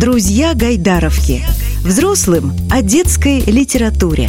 Друзья 0.00 0.54
Гайдаровки. 0.54 1.42
Взрослым 1.84 2.52
о 2.70 2.82
детской 2.82 3.40
литературе. 3.40 4.28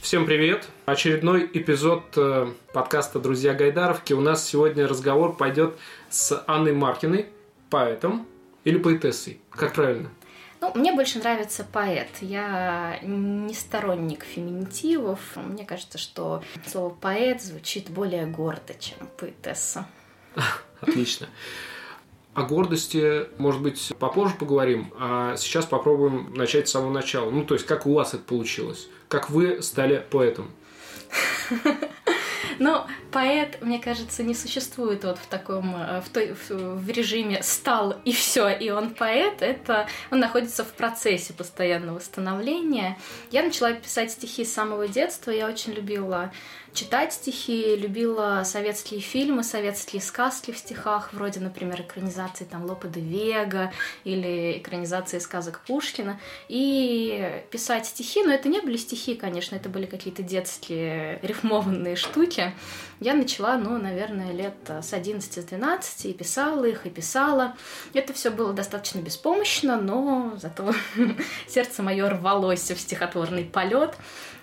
Всем 0.00 0.24
привет! 0.24 0.66
Очередной 0.86 1.44
эпизод 1.52 2.04
э, 2.16 2.46
подкаста 2.72 3.20
«Друзья 3.20 3.52
Гайдаровки». 3.52 4.14
У 4.14 4.22
нас 4.22 4.42
сегодня 4.42 4.88
разговор 4.88 5.36
пойдет 5.36 5.76
с 6.08 6.42
Анной 6.46 6.72
Маркиной, 6.72 7.26
поэтом 7.68 8.26
или 8.64 8.78
поэтессой. 8.78 9.42
Как 9.50 9.74
правильно? 9.74 10.08
Ну, 10.62 10.72
мне 10.74 10.94
больше 10.94 11.18
нравится 11.18 11.62
поэт. 11.70 12.08
Я 12.22 12.98
не 13.02 13.52
сторонник 13.52 14.24
феминитивов. 14.24 15.20
Мне 15.36 15.66
кажется, 15.66 15.98
что 15.98 16.42
слово 16.66 16.94
поэт 16.94 17.42
звучит 17.42 17.90
более 17.90 18.24
гордо, 18.24 18.72
чем 18.80 18.96
поэтесса. 19.18 19.86
Отлично. 20.80 21.28
О 22.34 22.42
гордости, 22.42 23.26
может 23.38 23.62
быть, 23.62 23.92
попозже 23.98 24.34
поговорим, 24.38 24.92
а 24.98 25.36
сейчас 25.36 25.66
попробуем 25.66 26.32
начать 26.34 26.68
с 26.68 26.72
самого 26.72 26.92
начала. 26.92 27.30
Ну, 27.30 27.44
то 27.44 27.54
есть, 27.54 27.66
как 27.66 27.86
у 27.86 27.94
вас 27.94 28.14
это 28.14 28.24
получилось? 28.24 28.88
Как 29.08 29.30
вы 29.30 29.62
стали 29.62 30.04
поэтом? 30.10 30.50
Но 32.58 32.86
поэт, 33.10 33.58
мне 33.62 33.78
кажется, 33.78 34.22
не 34.22 34.34
существует 34.34 35.04
вот 35.04 35.18
в 35.18 35.26
таком, 35.26 35.74
э, 35.76 36.00
в, 36.00 36.08
той, 36.08 36.34
в 36.48 36.88
режиме 36.88 37.42
стал 37.42 37.96
и 38.04 38.12
все, 38.12 38.48
и 38.48 38.70
он 38.70 38.90
поэт. 38.90 39.42
Это 39.42 39.88
он 40.10 40.20
находится 40.20 40.64
в 40.64 40.72
процессе 40.72 41.32
постоянного 41.32 41.98
становления. 41.98 42.98
Я 43.30 43.42
начала 43.42 43.72
писать 43.72 44.12
стихи 44.12 44.44
с 44.44 44.52
самого 44.52 44.88
детства. 44.88 45.30
Я 45.30 45.48
очень 45.48 45.72
любила 45.72 46.32
читать 46.74 47.12
стихи, 47.12 47.76
любила 47.76 48.42
советские 48.44 49.00
фильмы, 49.00 49.44
советские 49.44 50.02
сказки 50.02 50.50
в 50.50 50.58
стихах, 50.58 51.12
вроде, 51.12 51.38
например, 51.40 51.80
экранизации 51.80 52.44
там 52.44 52.64
Лопе 52.64 52.88
де 52.88 53.00
Вега 53.00 53.72
или 54.02 54.58
экранизации 54.58 55.20
сказок 55.20 55.60
Пушкина, 55.66 56.20
и 56.48 57.42
писать 57.50 57.86
стихи, 57.86 58.24
но 58.24 58.32
это 58.32 58.48
не 58.48 58.60
были 58.60 58.76
стихи, 58.76 59.14
конечно, 59.14 59.54
это 59.54 59.68
были 59.68 59.86
какие-то 59.86 60.22
детские 60.22 61.20
рифмованные 61.22 61.94
штуки. 61.94 62.52
Я 63.00 63.14
начала, 63.14 63.56
ну, 63.56 63.78
наверное, 63.78 64.32
лет 64.32 64.56
с 64.66 64.92
11-12 64.92 66.10
и 66.10 66.12
писала 66.12 66.64
их, 66.64 66.86
и 66.86 66.90
писала. 66.90 67.54
Это 67.92 68.12
все 68.12 68.30
было 68.30 68.52
достаточно 68.52 68.98
беспомощно, 69.00 69.80
но 69.80 70.34
зато 70.40 70.72
сердце 71.48 71.82
мое 71.82 72.08
рвалось 72.08 72.70
в 72.70 72.80
стихотворный 72.80 73.44
полет. 73.44 73.94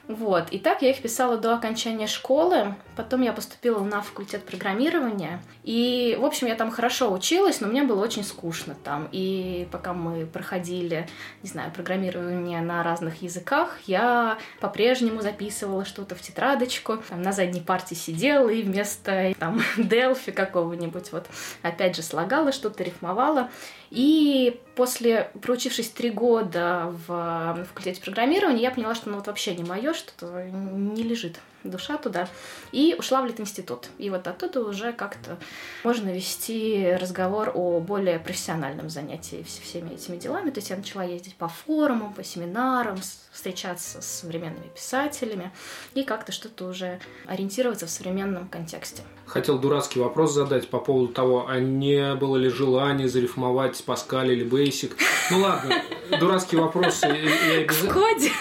Вот. 0.07 0.49
И 0.49 0.59
так 0.59 0.81
я 0.81 0.89
их 0.89 1.01
писала 1.01 1.37
до 1.37 1.53
окончания 1.53 2.07
школы. 2.07 2.75
Потом 3.01 3.23
я 3.23 3.33
поступила 3.33 3.83
на 3.83 4.03
факультет 4.03 4.45
программирования. 4.45 5.41
И, 5.63 6.15
в 6.21 6.23
общем, 6.23 6.45
я 6.45 6.53
там 6.53 6.69
хорошо 6.69 7.11
училась, 7.11 7.59
но 7.59 7.67
мне 7.67 7.81
было 7.81 7.99
очень 7.99 8.23
скучно 8.23 8.75
там. 8.83 9.09
И 9.11 9.67
пока 9.71 9.93
мы 9.93 10.27
проходили, 10.27 11.07
не 11.41 11.49
знаю, 11.49 11.71
программирование 11.71 12.61
на 12.61 12.83
разных 12.83 13.23
языках, 13.23 13.79
я 13.87 14.37
по-прежнему 14.59 15.21
записывала 15.21 15.83
что-то 15.83 16.13
в 16.13 16.21
тетрадочку. 16.21 16.97
Там, 17.09 17.23
на 17.23 17.31
задней 17.31 17.61
партии 17.61 17.95
сидела 17.95 18.49
и 18.49 18.61
вместо 18.61 19.33
там 19.39 19.61
Делфи 19.77 20.31
какого-нибудь 20.31 21.11
вот 21.11 21.25
опять 21.63 21.95
же 21.95 22.03
слагала 22.03 22.51
что-то, 22.51 22.83
рифмовала. 22.83 23.49
И 23.89 24.61
после, 24.75 25.31
проучившись 25.41 25.89
три 25.89 26.11
года 26.11 26.93
в 27.07 27.65
факультете 27.67 27.99
программирования, 27.99 28.61
я 28.61 28.69
поняла, 28.69 28.93
что 28.93 29.09
ну 29.09 29.17
вот 29.17 29.25
вообще 29.25 29.55
не 29.55 29.63
мое, 29.63 29.95
что-то 29.95 30.43
не 30.43 31.01
лежит 31.01 31.39
душа 31.63 31.97
туда, 31.97 32.27
и 32.71 32.95
ушла 32.97 33.21
в 33.21 33.25
Литинститут. 33.25 33.89
И 33.97 34.09
вот 34.09 34.27
оттуда 34.27 34.61
уже 34.61 34.93
как-то 34.93 35.37
можно 35.83 36.09
вести 36.09 36.95
разговор 36.99 37.51
о 37.53 37.79
более 37.79 38.19
профессиональном 38.19 38.89
занятии 38.89 39.43
всеми 39.43 39.93
этими 39.93 40.17
делами. 40.17 40.49
То 40.49 40.59
есть 40.59 40.69
я 40.69 40.77
начала 40.77 41.03
ездить 41.03 41.35
по 41.35 41.47
форумам, 41.47 42.13
по 42.13 42.23
семинарам, 42.23 42.97
встречаться 43.31 44.01
с 44.01 44.05
современными 44.05 44.67
писателями 44.67 45.51
и 45.93 46.03
как-то 46.03 46.31
что-то 46.31 46.65
уже 46.65 46.99
ориентироваться 47.25 47.85
в 47.87 47.89
современном 47.89 48.47
контексте. 48.49 49.03
Хотел 49.25 49.57
дурацкий 49.57 49.99
вопрос 49.99 50.33
задать 50.33 50.69
по 50.69 50.79
поводу 50.79 51.13
того, 51.13 51.47
а 51.47 51.59
не 51.59 52.15
было 52.15 52.35
ли 52.35 52.49
желания 52.49 53.07
зарифмовать 53.07 53.81
Паскаль 53.85 54.33
или 54.33 54.43
Бейсик. 54.43 54.97
Ну 55.31 55.39
ладно, 55.39 55.81
дурацкий 56.19 56.57
вопрос. 56.57 57.01
Я, 57.03 57.65
коде? 57.89 58.31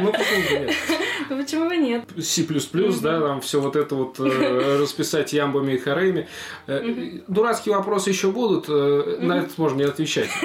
Ну 0.00 0.12
почему 0.12 0.60
нет? 0.60 0.74
Ну 1.28 1.36
почему 1.36 1.68
бы 1.68 1.76
нет? 1.76 2.04
C++, 2.20 2.46
да, 3.02 3.20
там 3.20 3.40
все 3.40 3.60
вот 3.60 3.76
это 3.76 3.94
вот 3.94 4.18
э, 4.18 4.78
расписать 4.82 5.32
ямбами 5.32 5.72
и 5.72 5.78
хорейми. 5.78 6.28
Э, 6.66 7.20
дурацкие 7.28 7.76
вопросы 7.76 8.10
еще 8.10 8.30
будут, 8.30 8.66
э, 8.68 9.18
на 9.20 9.38
это 9.38 9.50
можно 9.56 9.78
не 9.78 9.84
отвечать. 9.84 10.30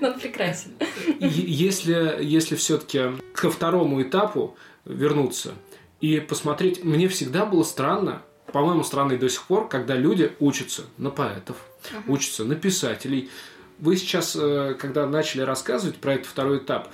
Ну, 0.00 0.12
прекрасен. 0.14 0.72
Если, 1.20 2.18
если 2.20 2.56
все-таки 2.56 3.12
ко 3.34 3.50
второму 3.50 4.02
этапу 4.02 4.56
вернуться 4.84 5.52
и 6.00 6.20
посмотреть, 6.20 6.82
мне 6.82 7.06
всегда 7.08 7.46
было 7.46 7.62
странно, 7.62 8.22
по-моему, 8.52 8.82
странно 8.82 9.12
и 9.12 9.18
до 9.18 9.28
сих 9.28 9.44
пор, 9.44 9.68
когда 9.68 9.94
люди 9.94 10.32
учатся 10.40 10.84
на 10.96 11.10
поэтов, 11.10 11.56
uh-huh. 11.82 12.02
учатся 12.08 12.44
на 12.44 12.54
писателей. 12.54 13.30
Вы 13.78 13.96
сейчас, 13.96 14.36
когда 14.78 15.06
начали 15.06 15.42
рассказывать 15.42 15.96
про 15.96 16.14
этот 16.14 16.26
второй 16.26 16.58
этап, 16.58 16.88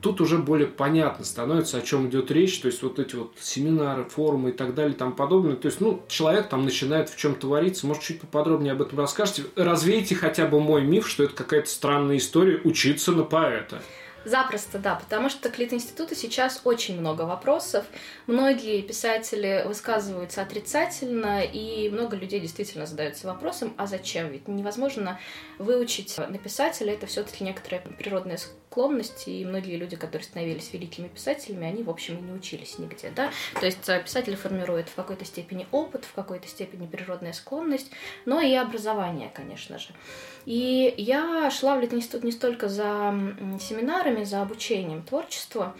тут 0.00 0.20
уже 0.20 0.38
более 0.38 0.66
понятно 0.66 1.24
становится, 1.24 1.78
о 1.78 1.82
чем 1.82 2.08
идет 2.08 2.30
речь, 2.30 2.60
то 2.60 2.66
есть 2.66 2.82
вот 2.82 2.98
эти 2.98 3.16
вот 3.16 3.32
семинары, 3.40 4.04
форумы 4.04 4.50
и 4.50 4.52
так 4.52 4.74
далее 4.74 4.94
тому 4.94 5.12
подобное. 5.12 5.56
То 5.56 5.66
есть, 5.66 5.80
ну, 5.80 6.02
человек 6.08 6.48
там 6.48 6.64
начинает 6.64 7.08
в 7.10 7.16
чем 7.16 7.34
твориться, 7.34 7.86
может, 7.86 8.02
чуть 8.02 8.20
поподробнее 8.20 8.72
об 8.72 8.82
этом 8.82 8.98
расскажете. 8.98 9.44
Развейте 9.56 10.14
хотя 10.14 10.46
бы 10.46 10.60
мой 10.60 10.82
миф, 10.82 11.08
что 11.08 11.24
это 11.24 11.34
какая-то 11.34 11.68
странная 11.68 12.16
история 12.16 12.60
учиться 12.64 13.12
на 13.12 13.24
поэта. 13.24 13.80
Запросто, 14.24 14.78
да, 14.78 14.96
потому 14.96 15.30
что 15.30 15.48
к 15.48 15.58
Лит-институту 15.58 16.14
сейчас 16.14 16.60
очень 16.64 16.98
много 16.98 17.22
вопросов. 17.22 17.86
Многие 18.26 18.82
писатели 18.82 19.64
высказываются 19.66 20.42
отрицательно, 20.42 21.42
и 21.42 21.88
много 21.88 22.16
людей 22.16 22.40
действительно 22.40 22.84
задаются 22.84 23.26
вопросом, 23.26 23.72
а 23.76 23.86
зачем? 23.86 24.28
Ведь 24.30 24.48
невозможно 24.48 25.18
выучить 25.58 26.18
на 26.18 26.36
писателя, 26.36 26.92
это 26.92 27.06
все-таки 27.06 27.44
некоторая 27.44 27.80
природная 27.80 28.38
склонность, 28.70 29.26
и 29.26 29.44
многие 29.44 29.76
люди, 29.76 29.96
которые 29.96 30.24
становились 30.24 30.72
великими 30.72 31.08
писателями, 31.08 31.66
они, 31.66 31.82
в 31.82 31.90
общем, 31.90 32.18
и 32.18 32.20
не 32.20 32.32
учились 32.32 32.78
нигде, 32.78 33.10
да. 33.14 33.30
То 33.58 33.66
есть 33.66 33.88
э, 33.88 34.02
писатель 34.02 34.36
формирует 34.36 34.88
в 34.88 34.94
какой-то 34.94 35.24
степени 35.24 35.66
опыт, 35.72 36.04
в 36.04 36.12
какой-то 36.12 36.46
степени 36.48 36.86
природная 36.86 37.32
склонность, 37.32 37.90
но 38.26 38.40
и 38.40 38.54
образование, 38.54 39.30
конечно 39.34 39.78
же. 39.78 39.88
И 40.44 40.94
я 40.96 41.50
шла 41.50 41.76
в 41.76 41.80
Литинститут 41.80 42.24
не 42.24 42.32
столько 42.32 42.68
за 42.68 43.14
семинарами, 43.60 44.24
за 44.24 44.42
обучением 44.42 45.02
творчеству, 45.02 45.72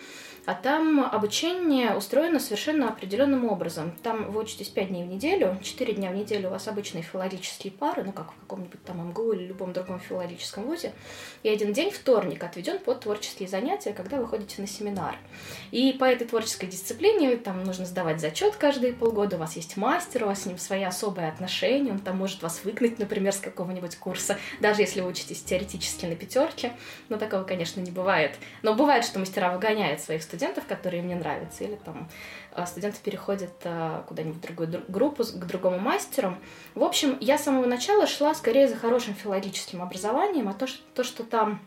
а 0.48 0.54
там 0.54 1.00
обучение 1.04 1.94
устроено 1.94 2.40
совершенно 2.40 2.88
определенным 2.88 3.44
образом. 3.44 3.92
Там 4.02 4.30
вы 4.30 4.40
учитесь 4.40 4.68
5 4.68 4.88
дней 4.88 5.04
в 5.04 5.06
неделю, 5.06 5.58
4 5.62 5.92
дня 5.92 6.10
в 6.10 6.14
неделю 6.14 6.48
у 6.48 6.52
вас 6.52 6.68
обычные 6.68 7.02
филологические 7.02 7.70
пары, 7.70 8.02
ну 8.02 8.12
как 8.12 8.32
в 8.32 8.40
каком-нибудь 8.40 8.82
там 8.82 9.10
МГУ 9.10 9.32
или 9.32 9.44
любом 9.44 9.74
другом 9.74 10.00
филологическом 10.00 10.64
вузе, 10.64 10.94
и 11.42 11.50
один 11.50 11.74
день, 11.74 11.90
вторник, 11.90 12.42
отведен 12.42 12.78
под 12.78 13.00
творческие 13.00 13.46
занятия, 13.46 13.92
когда 13.92 14.16
вы 14.16 14.26
ходите 14.26 14.62
на 14.62 14.66
семинар. 14.66 15.18
И 15.70 15.92
по 15.92 16.04
этой 16.04 16.26
творческой 16.26 16.68
дисциплине 16.68 17.36
там 17.36 17.62
нужно 17.64 17.84
сдавать 17.84 18.18
зачет 18.18 18.56
каждые 18.56 18.94
полгода, 18.94 19.36
у 19.36 19.40
вас 19.40 19.54
есть 19.54 19.76
мастер, 19.76 20.24
у 20.24 20.28
вас 20.28 20.44
с 20.44 20.46
ним 20.46 20.56
свои 20.56 20.82
особые 20.82 21.28
отношения, 21.28 21.92
он 21.92 21.98
там 21.98 22.16
может 22.16 22.40
вас 22.40 22.64
выгнать, 22.64 22.98
например, 22.98 23.34
с 23.34 23.38
какого-нибудь 23.38 23.96
курса, 23.96 24.38
даже 24.60 24.80
если 24.80 25.02
вы 25.02 25.10
учитесь 25.10 25.42
теоретически 25.42 26.06
на 26.06 26.16
пятерке, 26.16 26.72
но 27.10 27.18
такого, 27.18 27.42
конечно, 27.42 27.80
не 27.80 27.90
бывает. 27.90 28.34
Но 28.62 28.72
бывает, 28.72 29.04
что 29.04 29.18
мастера 29.18 29.52
выгоняют 29.52 30.00
своих 30.00 30.22
студентов 30.22 30.37
студентов, 30.38 30.66
которые 30.66 31.02
мне 31.02 31.16
нравятся, 31.16 31.64
или 31.64 31.74
там 31.84 32.08
а, 32.52 32.64
студенты 32.64 32.98
переходят 33.02 33.50
а, 33.64 34.04
куда-нибудь 34.06 34.36
в 34.36 34.40
другую 34.40 34.84
группу, 34.86 35.24
к 35.24 35.46
другому 35.46 35.80
мастеру. 35.80 36.36
В 36.76 36.84
общем, 36.84 37.18
я 37.20 37.38
с 37.38 37.44
самого 37.44 37.66
начала 37.66 38.06
шла 38.06 38.34
скорее 38.34 38.68
за 38.68 38.76
хорошим 38.76 39.14
филологическим 39.14 39.82
образованием, 39.82 40.48
а 40.48 40.54
то, 40.54 40.68
что, 40.68 40.82
то, 40.94 41.02
что 41.02 41.24
там 41.24 41.60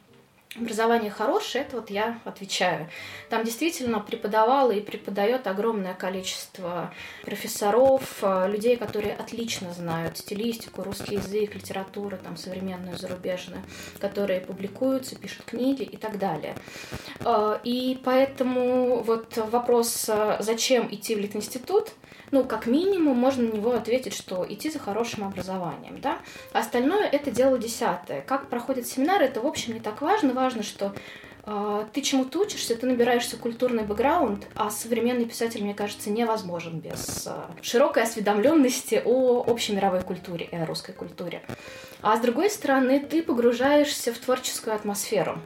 Образование 0.58 1.10
хорошее, 1.10 1.64
это 1.64 1.78
вот 1.78 1.90
я 1.90 2.20
отвечаю. 2.26 2.90
Там 3.30 3.46
действительно 3.46 4.02
преподавало 4.02 4.72
и 4.72 4.82
преподает 4.82 5.48
огромное 5.48 5.94
количество 5.94 6.94
профессоров, 7.24 8.18
э, 8.22 8.50
людей, 8.50 8.76
которые 8.76 9.16
отлично 9.16 9.72
знают 9.72 10.18
стилистику, 10.18 10.84
русский 10.84 11.16
язык, 11.16 11.56
литературу, 11.56 12.18
там, 12.22 12.36
современную, 12.36 12.98
зарубежную, 12.98 13.64
которые 14.00 14.42
публикуются, 14.42 15.16
пишут 15.16 15.46
книги 15.46 15.84
и 15.84 15.96
так 15.96 16.20
далее. 16.20 16.54
Э, 17.22 17.58
и 17.64 17.98
поэтому 18.04 19.04
вот 19.04 19.38
вопрос, 19.38 20.10
э, 20.10 20.36
зачем 20.42 20.94
идти 20.94 21.16
в 21.16 21.20
Литинститут, 21.20 21.94
ну, 22.32 22.46
как 22.46 22.66
минимум, 22.66 23.18
можно 23.18 23.44
на 23.44 23.54
него 23.54 23.72
ответить, 23.72 24.14
что 24.14 24.46
идти 24.48 24.70
за 24.70 24.80
хорошим 24.80 25.26
образованием, 25.26 26.00
да. 26.00 26.20
Остальное— 26.54 27.06
это 27.12 27.30
дело 27.30 27.58
десятое. 27.58 28.22
Как 28.22 28.48
проходят 28.48 28.88
семинары, 28.88 29.26
это, 29.26 29.42
в 29.42 29.46
общем, 29.46 29.74
не 29.74 29.82
так 29.82 30.02
важно. 30.02 30.34
Важно, 30.42 30.64
что 30.64 30.92
э, 31.46 31.86
ты 31.94 32.02
чему-то 32.02 32.40
учишься, 32.40 32.76
ты 32.76 32.88
набираешься 32.88 33.38
культурный 33.38 33.84
бэкграунд, 33.84 34.48
а 34.56 34.72
современный 34.72 35.26
писатель, 35.26 35.64
мне 35.64 35.76
кажется, 35.76 36.10
невозможен 36.10 36.80
без 36.80 37.28
э, 37.28 37.32
широкой 37.62 38.02
осведомленности 38.02 39.04
о 39.06 39.44
общей 39.44 39.74
мировой 39.74 40.02
культуре 40.02 40.50
и 40.52 40.56
о 40.56 40.66
русской 40.66 40.94
культуре. 40.94 41.44
А 42.02 42.18
с 42.18 42.22
другой 42.22 42.50
стороны, 42.50 43.00
ты 43.00 43.22
погружаешься 43.22 44.12
в 44.12 44.18
творческую 44.18 44.76
атмосферу. 44.76 45.38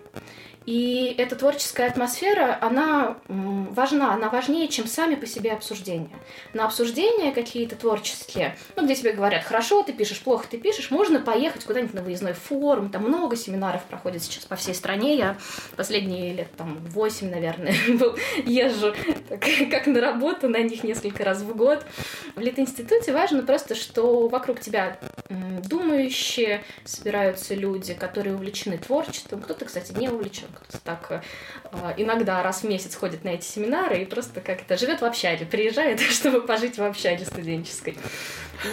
И 0.66 1.14
эта 1.18 1.36
творческая 1.36 1.88
атмосфера, 1.88 2.58
она 2.62 3.18
важна, 3.28 4.14
она 4.14 4.30
важнее, 4.30 4.68
чем 4.68 4.88
сами 4.88 5.16
по 5.16 5.28
себе 5.28 5.52
обсуждения. 5.52 6.10
На 6.54 6.66
обсуждения 6.66 7.32
какие-то 7.32 7.76
творческие, 7.76 8.58
ну, 8.76 8.86
где 8.86 8.96
тебе 8.96 9.12
говорят, 9.12 9.44
хорошо 9.44 9.84
ты 9.84 9.94
пишешь, 9.94 10.22
плохо 10.22 10.48
ты 10.50 10.58
пишешь, 10.58 10.90
можно 10.90 11.20
поехать 11.20 11.66
куда-нибудь 11.66 11.94
на 11.94 12.02
выездной 12.02 12.34
форум, 12.34 12.90
там 12.90 13.04
много 13.04 13.36
семинаров 13.36 13.84
проходит 13.84 14.24
сейчас 14.24 14.46
по 14.46 14.56
всей 14.56 14.74
стране, 14.74 15.16
я 15.16 15.38
последние 15.76 16.34
лет 16.34 16.48
там 16.58 16.78
8, 16.90 17.30
наверное, 17.30 17.76
езжу 18.46 18.94
как 19.70 19.88
на 19.88 20.02
работу 20.02 20.50
на 20.50 20.62
них 20.62 20.84
несколько 20.84 21.24
раз 21.24 21.42
в 21.42 21.56
год. 21.56 21.86
В 22.36 22.40
Литинституте 22.40 23.14
важно 23.14 23.44
просто, 23.44 23.76
что 23.76 24.28
вокруг 24.28 24.60
тебя 24.60 25.00
думающие, 25.30 26.64
собираются 26.84 27.56
люди, 27.56 27.94
которые 27.94 28.36
увлечены 28.36 28.78
творчеством, 28.78 29.42
кто-то, 29.42 29.66
кстати, 29.66 29.92
не 29.94 30.10
увлечен, 30.10 30.48
так 30.84 31.24
э, 31.72 31.94
иногда 31.98 32.42
раз 32.44 32.62
в 32.62 32.64
месяц 32.68 32.96
ходит 32.96 33.24
на 33.24 33.30
эти 33.30 33.46
семинары 33.46 34.02
и 34.02 34.06
просто 34.06 34.42
как-то 34.42 34.78
живет 34.78 35.02
в 35.02 35.06
общаге, 35.06 35.46
приезжает, 35.46 36.00
чтобы 36.12 36.42
пожить 36.42 36.78
в 36.78 36.84
общаге 36.84 37.26
студенческой. 37.26 37.98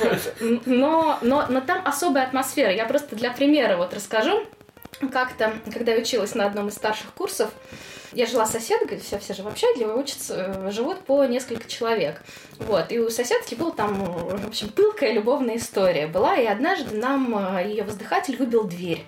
Вот. 0.03 0.63
Но, 0.67 1.19
но, 1.23 1.47
но 1.49 1.61
там 1.61 1.83
особая 1.87 2.25
атмосфера. 2.25 2.73
Я 2.73 2.87
просто 2.87 3.17
для 3.17 3.31
примера 3.31 3.77
вот 3.77 3.95
расскажу. 3.95 4.47
Как-то, 5.11 5.53
когда 5.73 5.93
я 5.93 6.01
училась 6.01 6.35
на 6.35 6.47
одном 6.47 6.69
из 6.69 6.75
старших 6.75 7.13
курсов, 7.15 7.51
я 8.15 8.27
жила 8.27 8.47
с 8.47 8.53
соседкой, 8.53 8.99
все, 8.99 9.19
все 9.19 9.35
же 9.35 9.43
в 9.43 9.49
общаге, 9.49 9.87
учатся, 9.87 10.55
э, 10.55 10.71
живут 10.71 11.01
по 11.01 11.25
несколько 11.25 11.69
человек. 11.69 12.23
Вот, 12.59 12.93
и 12.93 12.99
у 12.99 13.09
соседки 13.11 13.55
была 13.55 13.71
там, 13.71 14.05
в 14.05 14.47
общем, 14.47 14.69
пылкая 14.69 15.13
любовная 15.13 15.57
история 15.57 16.07
была, 16.07 16.37
и 16.37 16.45
однажды 16.45 16.97
нам 16.97 17.57
э, 17.57 17.69
ее 17.69 17.85
воздыхатель 17.85 18.37
выбил 18.37 18.65
дверь. 18.65 19.05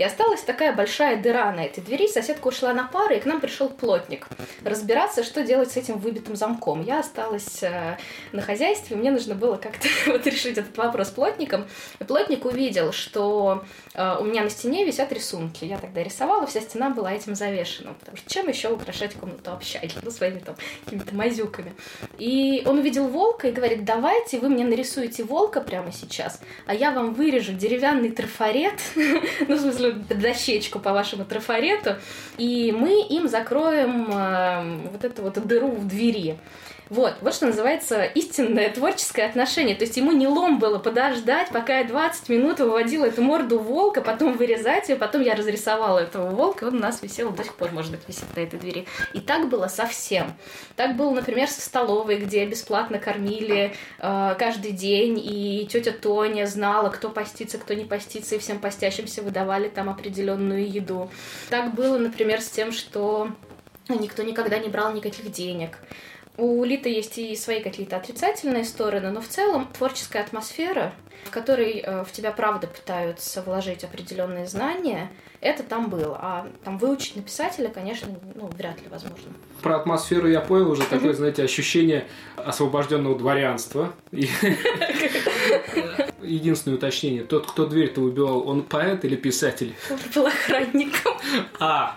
И 0.00 0.02
осталась 0.02 0.40
такая 0.40 0.72
большая 0.72 1.20
дыра 1.20 1.52
на 1.52 1.62
этой 1.62 1.84
двери. 1.84 2.06
Соседка 2.06 2.46
ушла 2.46 2.72
на 2.72 2.84
пары, 2.84 3.18
и 3.18 3.20
к 3.20 3.26
нам 3.26 3.38
пришел 3.38 3.68
плотник 3.68 4.28
разбираться, 4.64 5.22
что 5.22 5.44
делать 5.44 5.72
с 5.72 5.76
этим 5.76 5.98
выбитым 5.98 6.36
замком. 6.36 6.82
Я 6.82 7.00
осталась 7.00 7.62
э, 7.62 7.98
на 8.32 8.40
хозяйстве, 8.40 8.96
мне 8.96 9.10
нужно 9.10 9.34
было 9.34 9.56
как-то 9.56 9.88
вот 10.06 10.26
решить 10.26 10.56
этот 10.56 10.74
вопрос 10.78 11.10
плотником. 11.10 11.66
И 11.98 12.04
плотник 12.04 12.46
увидел, 12.46 12.92
что 12.92 13.62
у 13.94 14.24
меня 14.24 14.42
на 14.42 14.50
стене 14.50 14.84
висят 14.84 15.12
рисунки. 15.12 15.64
Я 15.64 15.78
тогда 15.78 16.02
рисовала, 16.02 16.46
вся 16.46 16.60
стена 16.60 16.90
была 16.90 17.12
этим 17.12 17.34
завешена. 17.34 17.92
Потому 17.94 18.16
что 18.16 18.30
чем 18.30 18.48
еще 18.48 18.70
украшать 18.70 19.14
комнату 19.14 19.52
общаги? 19.52 19.92
Ну, 20.02 20.10
своими 20.10 20.38
там 20.38 20.54
какими-то 20.84 21.14
мазюками. 21.14 21.72
И 22.18 22.62
он 22.66 22.78
увидел 22.78 23.08
волка 23.08 23.48
и 23.48 23.52
говорит, 23.52 23.84
давайте 23.84 24.38
вы 24.38 24.48
мне 24.48 24.64
нарисуете 24.64 25.24
волка 25.24 25.60
прямо 25.60 25.92
сейчас, 25.92 26.40
а 26.66 26.74
я 26.74 26.90
вам 26.90 27.14
вырежу 27.14 27.52
деревянный 27.52 28.10
трафарет, 28.10 28.80
ну, 28.94 29.56
в 29.56 29.60
смысле, 29.60 29.92
дощечку 29.92 30.78
по 30.78 30.92
вашему 30.92 31.24
трафарету, 31.24 31.96
и 32.38 32.72
мы 32.72 33.02
им 33.02 33.28
закроем 33.28 34.10
э, 34.10 34.88
вот 34.90 35.04
эту 35.04 35.22
вот 35.22 35.46
дыру 35.46 35.70
в 35.70 35.86
двери. 35.86 36.38
Вот, 36.90 37.14
вот 37.20 37.34
что 37.34 37.46
называется 37.46 38.02
истинное 38.02 38.68
творческое 38.68 39.26
отношение. 39.26 39.76
То 39.76 39.84
есть 39.84 39.96
ему 39.96 40.10
не 40.10 40.26
лом 40.26 40.58
было 40.58 40.80
подождать, 40.80 41.50
пока 41.50 41.78
я 41.78 41.84
20 41.84 42.28
минут 42.28 42.58
выводила 42.58 43.04
эту 43.04 43.22
морду 43.22 43.60
волка, 43.60 44.00
потом 44.00 44.36
вырезать 44.36 44.88
ее, 44.88 44.96
потом 44.96 45.22
я 45.22 45.36
разрисовала 45.36 46.00
этого 46.00 46.30
волка, 46.30 46.64
и 46.64 46.68
он 46.68 46.78
у 46.78 46.80
нас 46.80 47.00
висел, 47.00 47.30
до 47.30 47.44
сих 47.44 47.54
пор, 47.54 47.70
может 47.70 47.92
быть, 47.92 48.00
висит 48.08 48.24
на 48.34 48.40
этой 48.40 48.58
двери. 48.58 48.88
И 49.14 49.20
так 49.20 49.48
было 49.48 49.68
совсем. 49.68 50.34
Так 50.74 50.96
было, 50.96 51.12
например, 51.12 51.46
со 51.46 51.60
столовой, 51.60 52.16
где 52.16 52.44
бесплатно 52.44 52.98
кормили 52.98 53.72
э, 54.00 54.34
каждый 54.36 54.72
день, 54.72 55.20
и 55.22 55.68
тетя 55.70 55.92
Тоня 55.92 56.46
знала, 56.46 56.88
кто 56.88 57.08
постится, 57.08 57.58
кто 57.58 57.74
не 57.74 57.84
постится, 57.84 58.34
и 58.34 58.38
всем 58.40 58.58
постящимся 58.58 59.22
выдавали 59.22 59.68
там 59.68 59.88
определенную 59.88 60.68
еду. 60.68 61.08
Так 61.50 61.72
было, 61.72 61.98
например, 61.98 62.40
с 62.40 62.48
тем, 62.48 62.72
что 62.72 63.28
никто 63.88 64.24
никогда 64.24 64.58
не 64.58 64.68
брал 64.68 64.92
никаких 64.92 65.30
денег. 65.30 65.78
У 66.40 66.64
Литы 66.64 66.88
есть 66.88 67.18
и 67.18 67.36
свои 67.36 67.62
какие-то 67.62 67.98
отрицательные 67.98 68.64
стороны, 68.64 69.10
но 69.10 69.20
в 69.20 69.28
целом 69.28 69.68
творческая 69.76 70.22
атмосфера, 70.22 70.94
в 71.24 71.30
которой 71.30 71.80
э, 71.80 72.02
в 72.02 72.10
тебя 72.12 72.32
правда 72.32 72.66
пытаются 72.66 73.42
вложить 73.42 73.84
определенные 73.84 74.46
знания, 74.46 75.10
это 75.42 75.62
там 75.62 75.90
было. 75.90 76.16
А 76.18 76.48
там 76.64 76.78
выучить 76.78 77.16
на 77.16 77.22
писателя, 77.22 77.68
конечно, 77.68 78.08
ну, 78.34 78.46
вряд 78.56 78.80
ли 78.80 78.88
возможно. 78.88 79.30
Про 79.60 79.76
атмосферу 79.76 80.28
я 80.28 80.40
понял 80.40 80.70
уже 80.70 80.82
такое, 80.84 81.12
знаете, 81.12 81.42
ощущение 81.42 82.06
освобожденного 82.36 83.18
дворянства. 83.18 83.92
Единственное 86.22 86.78
уточнение. 86.78 87.24
Тот, 87.24 87.50
кто 87.50 87.66
дверь-то 87.66 88.00
убивал, 88.00 88.48
он 88.48 88.62
поэт 88.62 89.04
или 89.04 89.16
писатель? 89.16 89.74
Он 89.90 89.98
был 90.14 90.26
охранником. 90.26 91.18
А, 91.58 91.94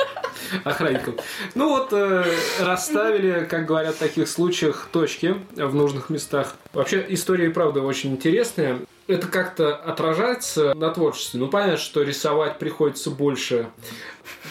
охранником. 0.63 1.15
Ну 1.55 1.69
вот, 1.69 1.93
э, 1.93 2.25
расставили, 2.59 3.45
как 3.49 3.65
говорят 3.65 3.95
в 3.95 3.99
таких 3.99 4.27
случаях, 4.27 4.87
точки 4.91 5.35
в 5.55 5.75
нужных 5.75 6.09
местах. 6.09 6.55
Вообще, 6.73 7.05
история 7.09 7.47
и 7.47 7.49
правда 7.49 7.81
очень 7.81 8.11
интересная 8.11 8.79
это 9.07 9.27
как-то 9.27 9.75
отражается 9.75 10.73
на 10.75 10.89
творчестве. 10.89 11.39
Ну, 11.39 11.47
понятно, 11.47 11.77
что 11.77 12.03
рисовать 12.03 12.57
приходится 12.57 13.11
больше. 13.11 13.67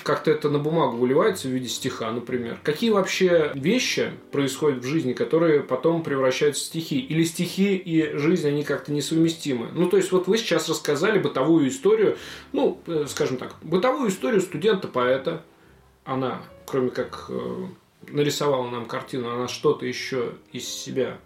Как-то 0.02 0.30
это 0.30 0.50
на 0.50 0.58
бумагу 0.58 0.98
выливается 0.98 1.48
в 1.48 1.52
виде 1.52 1.68
стиха, 1.68 2.10
например. 2.10 2.58
Какие 2.62 2.90
вообще 2.90 3.52
вещи 3.54 4.12
происходят 4.30 4.84
в 4.84 4.86
жизни, 4.86 5.14
которые 5.14 5.60
потом 5.60 6.02
превращаются 6.02 6.62
в 6.62 6.66
стихи? 6.66 7.00
Или 7.00 7.24
стихи 7.24 7.76
и 7.76 8.16
жизнь, 8.18 8.46
они 8.46 8.62
как-то 8.62 8.92
несовместимы? 8.92 9.68
Ну, 9.72 9.88
то 9.88 9.96
есть, 9.96 10.12
вот 10.12 10.26
вы 10.26 10.36
сейчас 10.36 10.68
рассказали 10.68 11.18
бытовую 11.18 11.68
историю, 11.68 12.18
ну, 12.52 12.80
э, 12.86 13.06
скажем 13.08 13.38
так, 13.38 13.54
бытовую 13.62 14.10
историю 14.10 14.42
студента-поэта. 14.42 15.42
Она, 16.04 16.42
кроме 16.66 16.90
как 16.90 17.26
э, 17.28 17.66
нарисовала 18.08 18.68
нам 18.68 18.86
картину, 18.86 19.30
она 19.30 19.48
что-то 19.48 19.86
еще 19.86 20.34
из 20.52 20.68
себя 20.68 21.18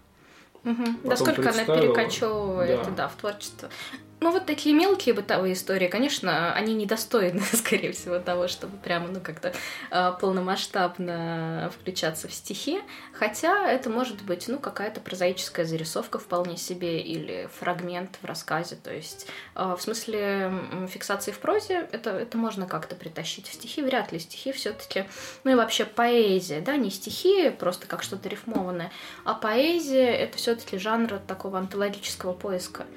Угу. 0.67 0.83
Насколько 1.03 1.49
она 1.49 1.63
перекочевывает 1.63 2.83
да. 2.83 2.91
Да, 2.91 3.07
в 3.07 3.15
творчество. 3.15 3.69
Ну, 4.19 4.31
вот 4.31 4.47
такие 4.47 4.73
мелкие 4.73 5.13
бытовые 5.13 5.53
истории, 5.53 5.87
конечно, 5.87 6.51
они 6.53 6.73
недостойны, 6.73 7.39
скорее 7.53 7.91
всего, 7.91 8.17
того, 8.17 8.47
чтобы 8.47 8.75
прямо, 8.77 9.09
ну, 9.09 9.21
как-то 9.21 9.53
э, 9.91 10.13
полномасштабно 10.19 11.71
включаться 11.75 12.27
в 12.27 12.33
стихи. 12.33 12.81
Хотя 13.13 13.69
это 13.69 13.91
может 13.91 14.23
быть, 14.23 14.47
ну, 14.47 14.57
какая-то 14.57 15.01
прозаическая 15.01 15.65
зарисовка 15.65 16.17
вполне 16.17 16.57
себе 16.57 16.99
или 16.99 17.47
фрагмент 17.59 18.17
в 18.21 18.25
рассказе. 18.25 18.75
То 18.75 18.91
есть, 18.91 19.27
э, 19.53 19.75
в 19.77 19.81
смысле 19.81 20.51
фиксации 20.89 21.31
в 21.31 21.37
прозе, 21.37 21.87
это, 21.91 22.09
это 22.09 22.39
можно 22.39 22.65
как-то 22.65 22.95
притащить. 22.95 23.47
В 23.47 23.53
стихи 23.53 23.83
вряд 23.83 24.11
ли. 24.11 24.17
Стихи 24.17 24.51
все 24.51 24.73
таки 24.73 25.05
ну, 25.43 25.51
и 25.51 25.55
вообще 25.55 25.85
поэзия, 25.85 26.59
да, 26.61 26.75
не 26.75 26.89
стихи 26.89 27.51
просто 27.51 27.85
как 27.85 28.01
что-то 28.01 28.29
рифмованное, 28.29 28.91
а 29.25 29.35
поэзия— 29.35 30.09
это 30.17 30.37
все 30.37 30.55
таки 30.55 30.79
жанр 30.79 31.19
такого 31.27 31.59
антологического 31.59 32.33
поиска 32.33 32.87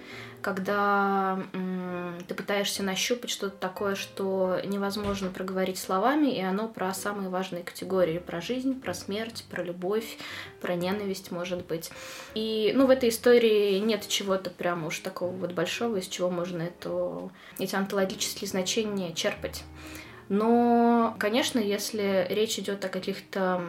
когда 0.42 1.38
ты 2.28 2.34
пытаешься 2.34 2.82
нащупать 2.82 3.30
что-то 3.30 3.56
такое, 3.56 3.94
что 3.94 4.60
невозможно 4.64 5.30
проговорить 5.30 5.78
словами, 5.78 6.28
и 6.28 6.40
оно 6.40 6.68
про 6.68 6.92
самые 6.94 7.28
важные 7.28 7.62
категории, 7.62 8.18
про 8.18 8.40
жизнь, 8.40 8.80
про 8.80 8.94
смерть, 8.94 9.44
про 9.50 9.62
любовь, 9.62 10.18
про 10.60 10.74
ненависть, 10.74 11.30
может 11.30 11.66
быть. 11.66 11.90
И, 12.34 12.72
ну, 12.74 12.86
в 12.86 12.90
этой 12.90 13.08
истории 13.08 13.78
нет 13.78 14.06
чего-то 14.08 14.50
прямо 14.50 14.88
уж 14.88 14.98
такого 15.00 15.32
вот 15.32 15.52
большого, 15.52 15.96
из 15.96 16.08
чего 16.08 16.30
можно 16.30 16.62
это, 16.62 17.30
эти 17.58 17.74
онтологические 17.74 18.48
значения 18.48 19.12
черпать. 19.14 19.64
Но, 20.28 21.16
конечно, 21.18 21.58
если 21.58 22.26
речь 22.30 22.56
идет 22.58 22.84
о 22.84 22.88
каких-то 22.88 23.62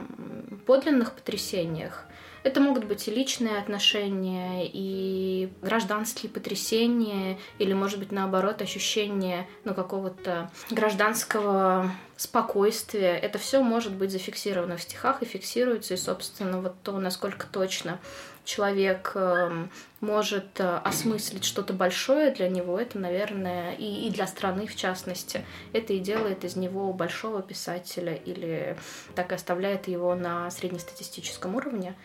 подлинных 0.67 1.13
потрясениях, 1.13 2.05
это 2.43 2.59
могут 2.59 2.85
быть 2.85 3.07
и 3.07 3.11
личные 3.11 3.57
отношения, 3.57 4.61
и 4.65 5.51
гражданские 5.61 6.31
потрясения, 6.31 7.37
или, 7.59 7.73
может 7.73 7.99
быть, 7.99 8.11
наоборот, 8.11 8.61
ощущение 8.61 9.47
ну, 9.63 9.73
какого-то 9.73 10.49
гражданского 10.69 11.91
спокойствия. 12.17 13.17
Это 13.17 13.39
все 13.39 13.61
может 13.61 13.93
быть 13.93 14.11
зафиксировано 14.11 14.77
в 14.77 14.81
стихах 14.81 15.21
и 15.21 15.25
фиксируется, 15.25 15.93
и, 15.93 15.97
собственно, 15.97 16.61
вот 16.61 16.75
то, 16.83 16.99
насколько 16.99 17.47
точно 17.47 17.99
человек 18.43 19.11
эм, 19.15 19.69
может 19.99 20.59
э, 20.59 20.77
осмыслить 20.83 21.45
что-то 21.45 21.73
большое 21.73 22.31
для 22.31 22.49
него, 22.49 22.79
это, 22.79 22.97
наверное, 22.97 23.73
и, 23.73 24.07
и 24.07 24.09
для 24.09 24.27
страны 24.27 24.65
в 24.65 24.75
частности. 24.75 25.45
Это 25.73 25.93
и 25.93 25.99
делает 25.99 26.43
из 26.43 26.55
него 26.55 26.91
большого 26.93 27.41
писателя 27.41 28.13
или 28.13 28.77
так 29.15 29.31
и 29.31 29.35
оставляет 29.35 29.87
его 29.87 30.15
на 30.15 30.49
среднестатистическом 30.49 31.55
уровне. 31.55 31.95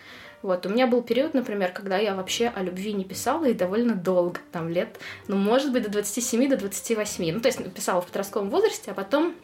Вот. 0.46 0.64
У 0.64 0.68
меня 0.68 0.86
был 0.86 1.02
период, 1.02 1.34
например, 1.34 1.72
когда 1.72 1.98
я 1.98 2.14
вообще 2.14 2.52
о 2.54 2.62
любви 2.62 2.92
не 2.92 3.02
писала 3.02 3.46
и 3.46 3.52
довольно 3.52 3.96
долго, 3.96 4.38
там 4.52 4.68
лет, 4.68 4.96
ну, 5.26 5.34
может 5.34 5.72
быть, 5.72 5.82
до 5.82 5.90
27, 5.90 6.48
до 6.48 6.56
28. 6.56 7.32
Ну, 7.34 7.40
то 7.40 7.48
есть 7.48 7.72
писала 7.74 8.00
в 8.00 8.06
подростковом 8.06 8.48
возрасте, 8.48 8.92
а 8.92 8.94
потом 8.94 9.34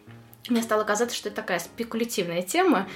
мне 0.49 0.63
стало 0.63 0.85
казаться, 0.85 1.17
что 1.17 1.29
это 1.29 1.35
такая 1.35 1.59
спекулятивная 1.59 2.43
тема, 2.43 2.89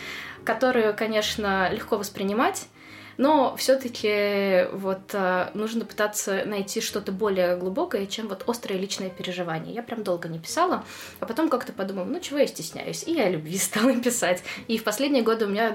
которую, 0.45 0.95
конечно, 0.97 1.69
легко 1.73 1.99
воспринимать, 1.99 2.69
Но 3.17 3.57
все-таки 3.57 4.69
вот 4.73 5.15
э, 5.15 5.51
нужно 5.55 5.85
пытаться 5.85 6.45
найти 6.45 6.81
что-то 6.81 7.13
более 7.13 7.57
глубокое, 7.57 8.07
чем 8.07 8.29
вот 8.29 8.49
острое 8.49 8.79
личное 8.79 9.09
переживание. 9.09 9.75
Я 9.75 9.83
прям 9.83 10.03
долго 10.03 10.29
не 10.29 10.39
писала, 10.39 10.85
а 11.21 11.27
потом 11.27 11.49
как-то 11.49 11.73
подумала, 11.73 12.05
ну 12.05 12.21
чего 12.21 12.39
я 12.39 12.47
стесняюсь, 12.47 13.05
и 13.05 13.13
я 13.13 13.25
о 13.25 13.31
любви 13.31 13.57
стала 13.59 13.95
писать. 13.97 14.43
И 14.69 14.77
в 14.79 14.85
последние 14.85 15.23
годы 15.23 15.47
у 15.47 15.49
меня 15.49 15.75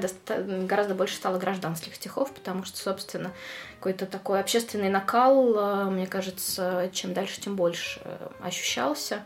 гораздо 0.68 0.94
больше 0.94 1.16
стало 1.16 1.40
гражданских 1.40 1.96
стихов, 1.96 2.32
потому 2.32 2.64
что, 2.64 2.78
собственно, 2.78 3.32
какой-то 3.80 4.06
такой 4.06 4.40
общественный 4.40 4.90
накал, 4.90 5.56
э, 5.56 5.86
мне 5.90 6.06
кажется, 6.06 6.90
чем 6.94 7.14
дальше, 7.14 7.42
тем 7.42 7.56
больше 7.56 8.02
ощущался. 8.42 9.24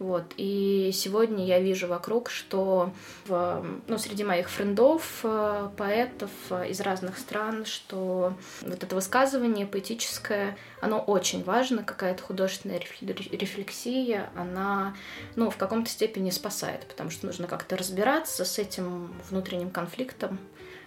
Вот. 0.00 0.32
И 0.38 0.92
сегодня 0.94 1.44
я 1.44 1.60
вижу 1.60 1.86
вокруг, 1.86 2.30
что 2.30 2.90
в, 3.26 3.62
ну, 3.86 3.98
среди 3.98 4.24
моих 4.24 4.48
френдов, 4.48 5.20
э, 5.24 5.68
поэтов 5.76 6.30
э, 6.48 6.70
из 6.70 6.80
разных 6.80 7.18
стран, 7.18 7.66
что 7.66 8.32
вот 8.62 8.82
это 8.82 8.94
высказывание 8.94 9.66
поэтическое, 9.66 10.56
оно 10.80 11.00
очень 11.00 11.44
важно, 11.44 11.84
какая-то 11.84 12.22
художественная 12.22 12.80
рефлексия, 12.80 14.30
она 14.34 14.96
ну, 15.36 15.50
в 15.50 15.58
каком-то 15.58 15.90
степени 15.90 16.30
спасает, 16.30 16.86
потому 16.88 17.10
что 17.10 17.26
нужно 17.26 17.46
как-то 17.46 17.76
разбираться 17.76 18.46
с 18.46 18.58
этим 18.58 19.12
внутренним 19.28 19.68
конфликтом, 19.68 20.38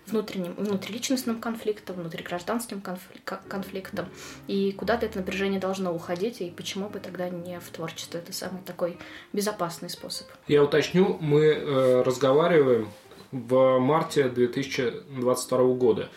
внутренним, 0.07 0.53
внутриличностным 0.55 1.39
конфликтом, 1.39 1.97
внутригражданским 1.97 2.81
конфликтом, 3.47 4.07
и 4.47 4.71
куда-то 4.71 5.05
это 5.05 5.19
напряжение 5.19 5.59
должно 5.59 5.93
уходить, 5.93 6.41
и 6.41 6.49
почему 6.49 6.89
бы 6.89 6.99
тогда 6.99 7.29
не 7.29 7.59
в 7.59 7.69
творчество. 7.69 8.17
Это 8.17 8.33
самый 8.33 8.61
такой 8.63 8.97
безопасный 9.31 9.89
способ. 9.89 10.27
Я 10.47 10.63
уточню, 10.63 11.17
мы 11.21 11.45
э, 11.45 12.01
разговариваем 12.01 12.89
в 13.31 13.79
марте 13.79 14.29
2022 14.29 15.57
года. 15.73 16.09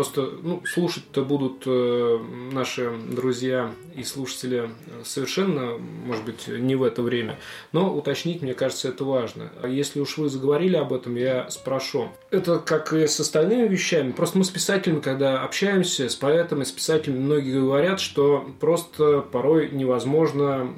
Просто 0.00 0.30
ну, 0.42 0.62
слушать-то 0.64 1.22
будут 1.26 1.64
э, 1.66 2.18
наши 2.52 2.90
друзья 3.10 3.70
и 3.94 4.02
слушатели 4.02 4.70
совершенно, 5.04 5.76
может 5.76 6.24
быть, 6.24 6.48
не 6.48 6.74
в 6.74 6.84
это 6.84 7.02
время. 7.02 7.38
Но 7.72 7.94
уточнить, 7.94 8.40
мне 8.40 8.54
кажется, 8.54 8.88
это 8.88 9.04
важно. 9.04 9.52
А 9.62 9.68
если 9.68 10.00
уж 10.00 10.16
вы 10.16 10.30
заговорили 10.30 10.76
об 10.76 10.94
этом, 10.94 11.16
я 11.16 11.50
спрошу. 11.50 12.08
Это 12.30 12.60
как 12.60 12.94
и 12.94 13.06
с 13.06 13.20
остальными 13.20 13.68
вещами. 13.68 14.12
Просто 14.12 14.38
мы 14.38 14.44
с 14.44 14.48
писателями, 14.48 15.00
когда 15.00 15.42
общаемся, 15.42 16.08
с 16.08 16.16
поэтами, 16.16 16.64
с 16.64 16.72
писателями, 16.72 17.18
многие 17.18 17.60
говорят, 17.60 18.00
что 18.00 18.48
просто 18.58 19.20
порой 19.20 19.68
невозможно 19.70 20.74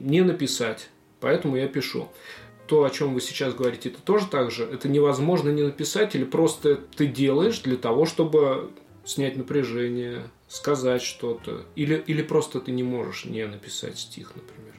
не 0.00 0.22
написать. 0.22 0.88
Поэтому 1.20 1.54
я 1.54 1.68
пишу 1.68 2.08
то, 2.66 2.84
о 2.84 2.90
чем 2.90 3.14
вы 3.14 3.20
сейчас 3.20 3.54
говорите, 3.54 3.90
это 3.90 4.00
тоже 4.02 4.26
так 4.26 4.50
же. 4.50 4.64
Это 4.64 4.88
невозможно 4.88 5.50
не 5.50 5.62
написать, 5.62 6.14
или 6.14 6.24
просто 6.24 6.76
ты 6.76 7.06
делаешь 7.06 7.60
для 7.60 7.76
того, 7.76 8.06
чтобы 8.06 8.70
снять 9.04 9.36
напряжение, 9.36 10.22
сказать 10.48 11.02
что-то. 11.02 11.64
Или, 11.76 12.02
или 12.06 12.22
просто 12.22 12.60
ты 12.60 12.72
не 12.72 12.82
можешь 12.82 13.24
не 13.24 13.46
написать 13.46 13.98
стих, 13.98 14.32
например. 14.34 14.74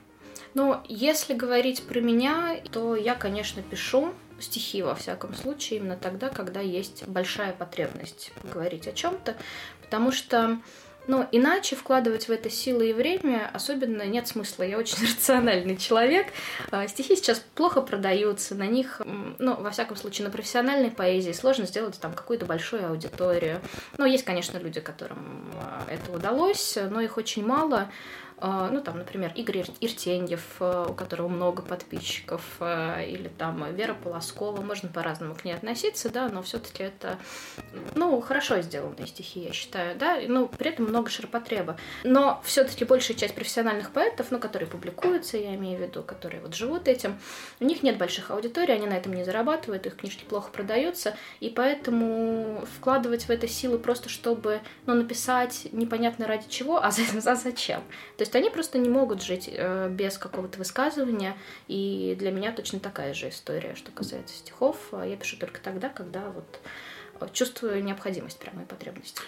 Ну, 0.53 0.77
если 0.87 1.33
говорить 1.33 1.83
про 1.83 1.99
меня, 1.99 2.57
то 2.71 2.95
я, 2.95 3.15
конечно, 3.15 3.61
пишу 3.61 4.13
стихи 4.39 4.81
во 4.81 4.95
всяком 4.95 5.33
случае 5.33 5.79
именно 5.79 5.97
тогда, 5.97 6.29
когда 6.29 6.59
есть 6.59 7.07
большая 7.07 7.53
потребность 7.53 8.31
говорить 8.43 8.87
о 8.87 8.93
чем-то, 8.93 9.35
потому 9.81 10.11
что 10.11 10.59
но 11.07 11.27
иначе 11.31 11.75
вкладывать 11.75 12.27
в 12.27 12.31
это 12.31 12.49
силы 12.49 12.89
и 12.89 12.93
время 12.93 13.49
особенно 13.53 14.03
нет 14.03 14.27
смысла. 14.27 14.63
Я 14.63 14.77
очень 14.77 14.97
рациональный 15.07 15.77
человек. 15.77 16.27
А, 16.71 16.87
стихи 16.87 17.15
сейчас 17.15 17.43
плохо 17.55 17.81
продаются, 17.81 18.55
на 18.55 18.67
них, 18.67 19.01
ну, 19.39 19.55
во 19.55 19.71
всяком 19.71 19.97
случае, 19.97 20.25
на 20.25 20.31
профессиональной 20.31 20.91
поэзии 20.91 21.31
сложно 21.31 21.65
сделать 21.65 21.99
там 21.99 22.13
какую-то 22.13 22.45
большую 22.45 22.87
аудиторию. 22.87 23.61
Но 23.97 24.05
есть, 24.05 24.25
конечно, 24.25 24.57
люди, 24.57 24.79
которым 24.79 25.51
а, 25.61 25.83
это 25.89 26.11
удалось, 26.11 26.77
но 26.89 27.01
их 27.01 27.17
очень 27.17 27.45
мало. 27.45 27.89
А, 28.37 28.69
ну, 28.69 28.81
там, 28.81 28.97
например, 28.97 29.31
Игорь 29.35 29.63
Иртеньев, 29.79 30.57
э, 30.59 30.87
у 30.89 30.93
которого 30.93 31.29
много 31.29 31.61
подписчиков, 31.61 32.41
э, 32.59 33.07
или 33.07 33.29
там 33.29 33.73
Вера 33.73 33.93
Полоскова, 33.93 34.61
можно 34.61 34.89
по-разному 34.89 35.35
к 35.35 35.45
ней 35.45 35.53
относиться, 35.53 36.09
да, 36.09 36.27
но 36.27 36.41
все-таки 36.41 36.83
это, 36.83 37.17
ну, 37.95 38.19
хорошо 38.19 38.61
сделанные 38.61 39.07
стихи, 39.07 39.39
я 39.39 39.53
считаю, 39.53 39.95
да, 39.97 40.19
ну, 40.27 40.49
при 40.49 40.71
этом 40.71 40.85
много 40.85 41.09
ширпотреба. 41.09 41.77
Но 42.03 42.41
все-таки 42.43 42.83
большая 42.83 43.15
часть 43.15 43.35
профессиональных 43.35 43.91
поэтов, 43.91 44.27
ну, 44.31 44.39
которые 44.39 44.67
публикуются, 44.67 45.37
я 45.37 45.55
имею 45.55 45.77
в 45.77 45.81
виду, 45.81 46.03
которые 46.03 46.41
вот 46.41 46.55
живут 46.55 46.89
этим, 46.89 47.17
у 47.61 47.63
них 47.63 47.83
нет 47.83 47.97
больших 47.97 48.31
аудиторий, 48.31 48.75
они 48.75 48.87
на 48.87 48.95
этом 48.95 49.13
не 49.13 49.23
зарабатывают, 49.23 49.85
их 49.85 49.95
книжки 49.95 50.25
плохо 50.25 50.51
продаются, 50.51 51.15
и 51.39 51.49
поэтому 51.49 52.65
вкладывать 52.77 53.23
в 53.23 53.29
это 53.29 53.47
силы 53.47 53.79
просто, 53.79 54.09
чтобы, 54.09 54.59
ну, 54.87 54.93
написать 54.93 55.69
непонятно 55.71 56.27
ради 56.27 56.49
чего, 56.49 56.83
а, 56.83 56.91
за, 56.91 57.03
а 57.31 57.35
зачем? 57.35 57.81
То 58.17 58.24
есть 58.25 58.35
они 58.35 58.49
просто 58.49 58.77
не 58.77 58.89
могут 58.89 59.23
жить 59.23 59.49
э, 59.51 59.89
без 59.89 60.17
какого-то 60.17 60.57
высказывания, 60.57 61.37
и 61.67 62.15
для 62.17 62.31
меня 62.31 62.51
точно 62.51 62.79
такая 62.79 63.13
же 63.13 63.29
история, 63.29 63.75
что 63.75 63.91
касается 63.91 64.35
стихов. 64.35 64.77
А 64.91 65.05
я 65.05 65.15
пишу 65.15 65.37
только 65.37 65.61
тогда, 65.61 65.89
когда 65.89 66.29
вот 66.31 66.59
э, 67.21 67.27
чувствую 67.31 67.83
необходимость 67.83 68.39
прямо 68.39 68.63
и 68.63 68.65
потребность. 68.65 69.19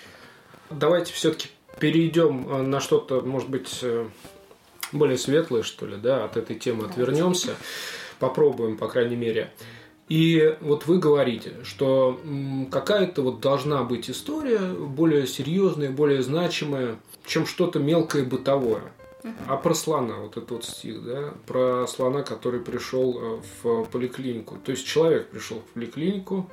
Давайте 0.70 1.14
все-таки 1.14 1.50
перейдем 1.80 2.50
э, 2.50 2.62
на 2.64 2.80
что-то, 2.80 3.22
может 3.22 3.50
быть, 3.50 3.84
более 4.92 5.18
светлое, 5.18 5.64
что 5.64 5.86
ли, 5.86 5.98
да, 5.98 6.26
от 6.26 6.38
этой 6.38 6.56
темы 6.56 6.86
отвернемся, 6.86 7.56
попробуем, 8.20 8.78
по 8.78 8.88
крайней 8.88 9.16
мере. 9.16 9.52
И 10.10 10.56
вот 10.62 10.86
вы 10.88 11.00
говорите, 11.00 11.56
что 11.64 12.20
какая-то 12.72 13.22
вот 13.22 13.42
должна 13.42 13.84
быть 13.84 14.10
история 14.10 14.60
более 14.60 15.28
серьезная, 15.28 15.92
более 15.92 16.24
значимая, 16.24 16.98
чем 17.26 17.46
что-то 17.46 17.80
мелкое 17.80 18.24
бытовое. 18.24 18.84
А 19.48 19.58
про 19.58 19.74
слона, 19.74 20.16
вот 20.16 20.38
этот 20.38 20.52
вот 20.52 20.64
стих, 20.64 21.04
да, 21.04 21.34
про 21.46 21.86
слона, 21.88 22.22
который 22.22 22.62
пришел 22.62 23.20
э, 23.20 23.42
в 23.62 23.84
поликлинику. 23.86 24.58
То 24.64 24.72
есть 24.72 24.86
человек 24.86 25.28
пришел 25.28 25.58
в 25.60 25.74
поликлинику. 25.74 26.50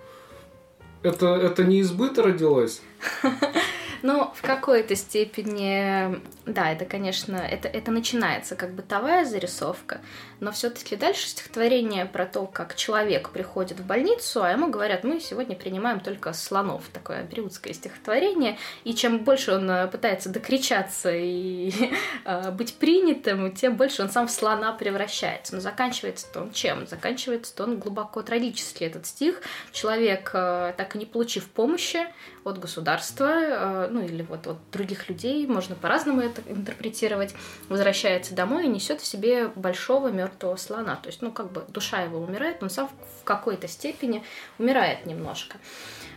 Это, 1.03 1.37
это 1.37 1.63
не 1.63 1.79
из 1.79 1.93
быта 1.93 2.25
родилось? 2.25 2.83
Ну, 4.05 4.31
в 4.35 4.43
какой-то 4.43 4.97
степени, 4.97 6.21
да, 6.45 6.71
это, 6.71 6.85
конечно, 6.85 7.37
это, 7.37 7.69
это 7.69 7.91
начинается 7.91 8.55
как 8.55 8.75
бытовая 8.75 9.25
зарисовка, 9.25 10.03
но 10.41 10.53
все-таки 10.53 10.95
дальше 10.95 11.27
стихотворение 11.27 12.05
про 12.05 12.27
то, 12.27 12.45
как 12.47 12.75
человек 12.75 13.31
приходит 13.31 13.81
в 13.81 13.87
больницу, 13.87 14.43
а 14.43 14.51
ему 14.51 14.69
говорят, 14.69 15.05
мы 15.05 15.21
сегодня 15.21 15.57
принимаем 15.57 16.01
только 16.01 16.35
слонов, 16.35 16.83
такое 16.93 17.25
периодское 17.25 17.73
стихотворение, 17.73 18.59
и 18.85 18.93
чем 18.93 19.21
больше 19.21 19.53
он 19.53 19.71
э, 19.71 19.87
пытается 19.87 20.29
докричаться 20.29 21.11
и 21.11 21.73
э, 22.27 22.51
быть 22.51 22.75
принятым, 22.75 23.53
тем 23.53 23.79
больше 23.79 24.03
он 24.03 24.11
сам 24.11 24.27
в 24.27 24.31
слона 24.31 24.75
превращается. 24.75 25.55
Но 25.55 25.63
заканчивается-то 25.63 26.43
он 26.43 26.53
чем? 26.53 26.87
Заканчивается-то 26.87 27.63
он 27.63 27.79
глубоко 27.79 28.21
трагически, 28.21 28.85
этот 28.85 29.07
стих. 29.07 29.41
Человек, 29.73 30.31
э, 30.35 30.75
так 30.77 30.95
и 30.95 30.99
не 30.99 31.07
получив 31.07 31.49
помощи 31.49 32.07
от 32.45 32.59
государства, 32.59 33.89
ну 33.95 34.03
или 34.03 34.23
вот 34.23 34.47
от 34.47 34.59
других 34.73 35.09
людей, 35.09 35.47
можно 35.47 35.77
по-разному 35.77 36.21
это 36.21 36.43
интерпретировать, 36.47 37.35
возвращается 37.69 38.35
домой 38.35 38.67
и 38.67 38.69
несет 38.69 39.01
в 39.01 39.07
себе 39.07 39.49
большого 39.49 40.09
мертвого 40.09 40.57
слона. 40.57 40.97
То 40.97 41.09
есть, 41.09 41.23
ну, 41.23 41.31
как 41.31 41.53
бы 41.53 41.65
душа 41.69 42.03
его 42.03 42.19
умирает, 42.19 42.63
он 42.63 42.71
сам 42.71 42.89
в 43.21 43.25
какой-то 43.25 43.69
степени 43.69 44.25
умирает 44.59 45.07
немножко. 45.07 45.59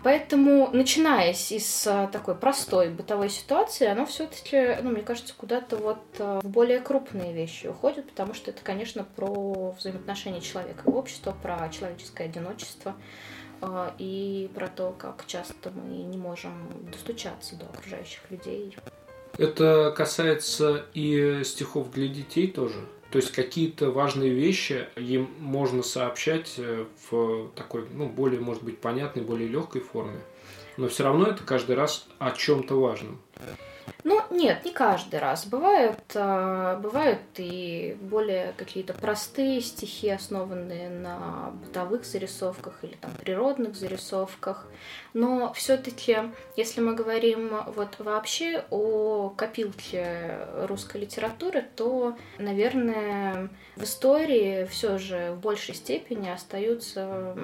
Поэтому, 0.04 0.70
начинаясь 0.74 1.52
из 1.52 1.86
а, 1.88 2.08
такой 2.08 2.36
простой 2.36 2.90
бытовой 2.90 3.30
ситуации, 3.30 3.88
оно 3.88 4.06
все-таки, 4.06 4.78
ну, 4.82 4.92
мне 4.92 5.02
кажется, 5.02 5.34
куда-то 5.38 5.78
вот 5.78 6.04
а, 6.20 6.40
в 6.42 6.48
более 6.50 6.80
крупные 6.80 7.34
вещи 7.34 7.68
уходит, 7.68 8.10
потому 8.10 8.34
что 8.34 8.52
это, 8.52 8.64
конечно, 8.64 9.04
про 9.04 9.76
взаимоотношения 9.78 10.42
человека 10.42 10.84
и 10.86 10.90
общества, 10.90 11.36
про 11.44 11.70
человеческое 11.70 12.26
одиночество 12.26 12.96
и 13.98 14.50
про 14.54 14.68
то, 14.68 14.96
как 14.98 15.26
часто 15.28 15.72
мы 15.72 16.04
не 16.04 16.18
можем 16.18 16.52
достучаться 16.92 17.56
до 17.56 17.66
окружающих 17.66 18.22
людей. 18.30 18.76
Это 19.38 19.94
касается 19.96 20.86
и 20.94 21.42
стихов 21.44 21.92
для 21.92 22.08
детей 22.08 22.48
тоже. 22.48 22.80
То 23.12 23.20
есть 23.20 23.32
какие-то 23.32 23.90
важные 23.90 24.32
вещи 24.32 24.88
им 24.96 25.30
можно 25.40 25.82
сообщать 25.82 26.56
э, 26.58 26.86
в 27.10 27.50
такой, 27.56 27.88
ну, 27.94 28.10
более, 28.10 28.42
может 28.42 28.64
быть, 28.64 28.80
понятной, 28.80 29.24
более 29.24 29.48
легкой 29.48 29.82
форме. 29.82 30.20
Но 30.76 30.90
все 30.90 31.04
равно 31.04 31.28
это 31.28 31.44
каждый 31.44 31.76
раз 31.76 32.06
о 32.20 32.32
чем-то 32.32 32.80
важном. 32.80 33.22
Ну, 34.04 34.22
нет, 34.38 34.64
не 34.66 34.72
каждый 34.72 35.20
раз. 35.20 35.46
Бывают, 35.48 36.00
э, 36.14 36.80
бывают 36.82 37.22
и 37.38 37.98
более 38.00 38.54
какие-то 38.56 38.94
простые 38.94 39.62
стихи, 39.62 40.10
основанные 40.10 40.90
на 40.90 41.52
бытовых 41.66 42.06
зарисовках 42.06 42.84
или 42.84 42.94
там 42.94 43.12
природных 43.20 43.76
зарисовках. 43.76 44.68
Но 45.14 45.52
все-таки, 45.54 46.18
если 46.56 46.82
мы 46.82 46.94
говорим 46.94 47.52
вот 47.76 47.98
вообще 47.98 48.64
о 48.70 49.30
копилке 49.36 50.38
русской 50.68 50.98
литературы, 50.98 51.66
то, 51.76 52.16
наверное, 52.38 53.50
в 53.76 53.84
истории 53.84 54.66
все 54.66 55.00
же 55.00 55.32
в 55.32 55.40
большей 55.40 55.74
степени 55.74 56.30
остаются 56.30 57.36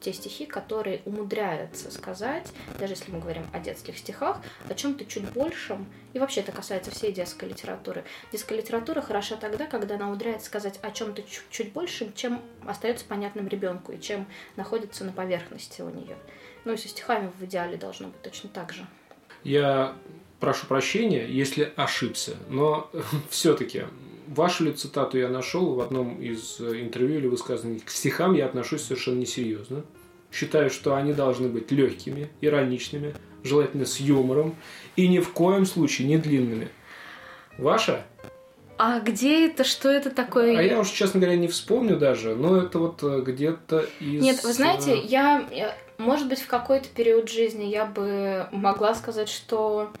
те 0.00 0.12
стихи, 0.12 0.46
которые 0.46 1.02
умудряются 1.04 1.90
сказать, 1.90 2.48
даже 2.78 2.94
если 2.94 3.10
мы 3.10 3.20
говорим 3.20 3.44
о 3.52 3.60
детских 3.60 3.98
стихах, 3.98 4.40
о 4.68 4.74
чем-то 4.74 5.04
чуть 5.04 5.28
большем. 5.32 5.86
И 6.12 6.18
вообще 6.18 6.40
это 6.40 6.52
касается 6.52 6.90
всей 6.90 7.12
детской 7.12 7.48
литературы. 7.48 8.04
Детская 8.30 8.56
литература 8.56 9.00
хороша 9.00 9.36
тогда, 9.36 9.66
когда 9.66 9.94
она 9.94 10.08
умудряется 10.08 10.46
сказать 10.46 10.78
о 10.82 10.90
чем-то 10.90 11.22
чуть 11.50 11.72
большем, 11.72 12.12
чем 12.14 12.40
остается 12.66 13.04
понятным 13.04 13.48
ребенку 13.48 13.92
и 13.92 14.00
чем 14.00 14.26
находится 14.56 15.04
на 15.04 15.12
поверхности 15.12 15.82
у 15.82 15.90
нее. 15.90 16.16
Ну 16.64 16.74
и 16.74 16.76
со 16.76 16.88
стихами 16.88 17.30
в 17.38 17.44
идеале 17.44 17.76
должно 17.76 18.08
быть 18.08 18.22
точно 18.22 18.50
так 18.50 18.72
же. 18.72 18.86
Я 19.42 19.96
прошу 20.38 20.66
прощения, 20.66 21.26
если 21.26 21.72
ошибся, 21.76 22.36
но 22.48 22.90
все-таки 23.30 23.84
вашу 24.26 24.64
ли 24.64 24.72
цитату 24.72 25.18
я 25.18 25.28
нашел 25.28 25.74
в 25.74 25.80
одном 25.80 26.20
из 26.20 26.60
интервью 26.60 27.18
или 27.18 27.26
высказываний. 27.26 27.80
К 27.80 27.90
стихам 27.90 28.34
я 28.34 28.46
отношусь 28.46 28.82
совершенно 28.82 29.18
несерьезно. 29.18 29.84
Считаю, 30.30 30.70
что 30.70 30.94
они 30.94 31.12
должны 31.12 31.48
быть 31.48 31.70
легкими, 31.70 32.30
ироничными, 32.40 33.14
желательно 33.44 33.84
с 33.84 34.00
юмором 34.00 34.56
и 34.96 35.08
ни 35.08 35.18
в 35.18 35.32
коем 35.32 35.66
случае 35.66 36.08
не 36.08 36.18
длинными. 36.18 36.68
Ваша? 37.58 38.04
А 38.78 39.00
где 39.00 39.46
это? 39.46 39.64
Что 39.64 39.90
это 39.90 40.10
такое? 40.10 40.58
А 40.58 40.62
я 40.62 40.80
уж, 40.80 40.90
честно 40.90 41.20
говоря, 41.20 41.36
не 41.36 41.48
вспомню 41.48 41.96
даже, 41.96 42.34
но 42.34 42.56
это 42.56 42.78
вот 42.78 43.02
э, 43.02 43.22
где-то 43.24 43.86
из... 44.00 44.22
Нет, 44.22 44.42
вы 44.42 44.52
знаете, 44.52 44.94
э, 44.94 45.04
я, 45.06 45.46
я 45.52 45.76
может 45.98 46.28
быть, 46.28 46.40
в 46.40 46.46
какой-то 46.46 46.88
период 46.88 47.28
жизни 47.28 47.64
я 47.64 47.84
бы 47.84 48.48
могла 48.50 48.94
сказать, 48.94 49.28
что 49.28 49.92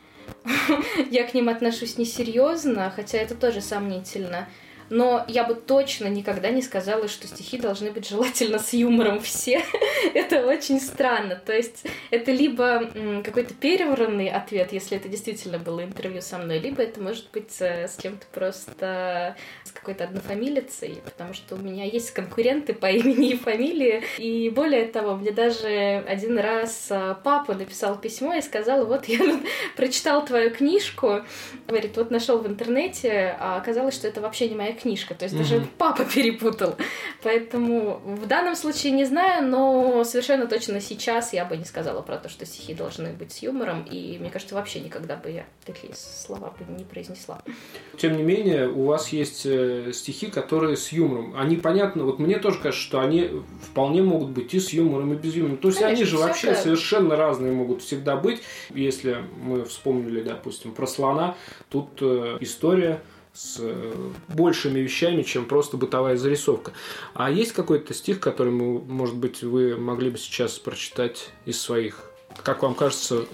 я 1.10 1.24
к 1.24 1.34
ним 1.34 1.48
отношусь 1.48 1.98
несерьезно, 1.98 2.92
хотя 2.94 3.18
это 3.18 3.34
тоже 3.34 3.60
сомнительно 3.60 4.48
но 4.92 5.24
я 5.26 5.44
бы 5.44 5.54
точно 5.54 6.06
никогда 6.06 6.50
не 6.50 6.60
сказала, 6.60 7.08
что 7.08 7.26
стихи 7.26 7.56
должны 7.56 7.90
быть 7.90 8.06
желательно 8.06 8.58
с 8.58 8.74
юмором 8.74 9.20
все. 9.20 9.62
это 10.14 10.46
очень 10.46 10.80
странно. 10.80 11.34
То 11.34 11.54
есть 11.54 11.86
это 12.10 12.30
либо 12.30 12.90
какой-то 13.24 13.54
перевранный 13.54 14.28
ответ, 14.28 14.72
если 14.72 14.98
это 14.98 15.08
действительно 15.08 15.58
было 15.58 15.82
интервью 15.82 16.20
со 16.20 16.36
мной, 16.36 16.58
либо 16.58 16.82
это 16.82 17.00
может 17.00 17.30
быть 17.32 17.56
э, 17.60 17.88
с 17.88 17.96
кем-то 17.96 18.26
просто 18.32 19.34
с 19.64 19.70
какой-то 19.72 20.04
однофамилицей, 20.04 21.00
потому 21.04 21.32
что 21.32 21.54
у 21.54 21.58
меня 21.58 21.84
есть 21.84 22.10
конкуренты 22.10 22.74
по 22.74 22.86
имени 22.90 23.30
и 23.30 23.36
фамилии. 23.36 24.02
И 24.18 24.50
более 24.50 24.84
того, 24.84 25.16
мне 25.16 25.30
даже 25.30 26.04
один 26.06 26.38
раз 26.38 26.88
э, 26.90 27.16
папа 27.24 27.54
написал 27.54 27.98
письмо 27.98 28.34
и 28.34 28.42
сказал, 28.42 28.84
вот 28.84 29.06
я 29.06 29.20
прочитал 29.76 30.22
твою 30.22 30.50
книжку, 30.50 31.22
говорит, 31.66 31.96
вот 31.96 32.10
нашел 32.10 32.36
в 32.36 32.46
интернете, 32.46 33.34
а 33.40 33.56
оказалось, 33.56 33.94
что 33.94 34.06
это 34.06 34.20
вообще 34.20 34.50
не 34.50 34.54
моя 34.54 34.74
книжка. 34.82 35.14
То 35.14 35.24
есть 35.24 35.34
угу. 35.34 35.42
даже 35.42 35.66
папа 35.78 36.04
перепутал. 36.04 36.76
Поэтому 37.22 38.00
в 38.04 38.26
данном 38.26 38.56
случае 38.56 38.92
не 38.92 39.04
знаю, 39.04 39.46
но 39.46 40.04
совершенно 40.04 40.46
точно 40.46 40.80
сейчас 40.80 41.32
я 41.32 41.44
бы 41.44 41.56
не 41.56 41.64
сказала 41.64 42.02
про 42.02 42.18
то, 42.18 42.28
что 42.28 42.44
стихи 42.46 42.74
должны 42.74 43.12
быть 43.12 43.32
с 43.32 43.38
юмором. 43.38 43.84
И 43.84 44.18
мне 44.18 44.30
кажется, 44.30 44.54
вообще 44.54 44.80
никогда 44.80 45.16
бы 45.16 45.30
я 45.30 45.44
такие 45.64 45.92
слова 45.94 46.52
бы 46.58 46.72
не 46.72 46.84
произнесла. 46.84 47.42
Тем 47.98 48.16
не 48.16 48.22
менее, 48.22 48.68
у 48.68 48.84
вас 48.84 49.08
есть 49.08 49.46
э, 49.46 49.92
стихи, 49.92 50.26
которые 50.26 50.76
с 50.76 50.90
юмором. 50.92 51.34
Они 51.36 51.56
понятно, 51.56 52.04
вот 52.04 52.18
мне 52.18 52.38
тоже 52.38 52.58
кажется, 52.58 52.82
что 52.82 53.00
они 53.00 53.30
вполне 53.62 54.02
могут 54.02 54.30
быть 54.30 54.52
и 54.54 54.60
с 54.60 54.70
юмором, 54.70 55.12
и 55.12 55.16
без 55.16 55.34
юмора. 55.34 55.56
То 55.56 55.68
есть 55.68 55.80
Конечно, 55.80 55.96
они 55.96 56.04
же 56.04 56.18
вообще 56.18 56.54
совершенно 56.54 57.16
разные 57.16 57.52
могут 57.52 57.82
всегда 57.82 58.16
быть. 58.16 58.42
Если 58.70 59.24
мы 59.40 59.64
вспомнили, 59.64 60.22
допустим, 60.22 60.72
про 60.72 60.86
слона, 60.86 61.36
тут 61.68 61.88
э, 62.00 62.38
история 62.40 63.00
с 63.32 63.56
э, 63.60 64.10
большими 64.28 64.80
вещами, 64.80 65.22
чем 65.22 65.46
просто 65.46 65.76
бытовая 65.76 66.16
зарисовка. 66.16 66.72
А 67.14 67.30
есть 67.30 67.52
какой-то 67.52 67.94
стих, 67.94 68.20
который, 68.20 68.52
может 68.52 69.16
быть, 69.16 69.42
вы 69.42 69.76
могли 69.76 70.10
бы 70.10 70.18
сейчас 70.18 70.58
прочитать 70.58 71.30
из 71.46 71.60
своих? 71.60 72.00
Как 72.42 72.62
вам 72.62 72.74
кажется, 72.74 73.26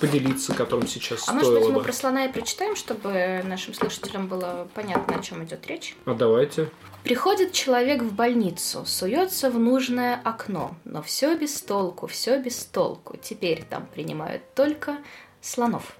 поделиться, 0.00 0.54
которым 0.54 0.88
сейчас 0.88 1.28
а 1.28 1.32
может 1.32 1.54
быть, 1.54 1.68
мы 1.68 1.74
бы. 1.74 1.82
про 1.82 1.92
слона 1.92 2.24
и 2.24 2.32
прочитаем, 2.32 2.74
чтобы 2.74 3.42
нашим 3.44 3.74
слушателям 3.74 4.26
было 4.26 4.66
понятно, 4.74 5.16
о 5.16 5.22
чем 5.22 5.44
идет 5.44 5.66
речь? 5.66 5.94
А 6.06 6.14
давайте. 6.14 6.70
Приходит 7.04 7.52
человек 7.52 8.02
в 8.02 8.12
больницу, 8.12 8.84
суется 8.86 9.50
в 9.50 9.58
нужное 9.58 10.20
окно, 10.24 10.74
но 10.84 11.02
все 11.02 11.36
без 11.36 11.60
толку, 11.62 12.06
все 12.06 12.40
без 12.40 12.64
толку. 12.64 13.16
Теперь 13.22 13.64
там 13.68 13.86
принимают 13.86 14.42
только 14.54 14.98
слонов 15.40 15.96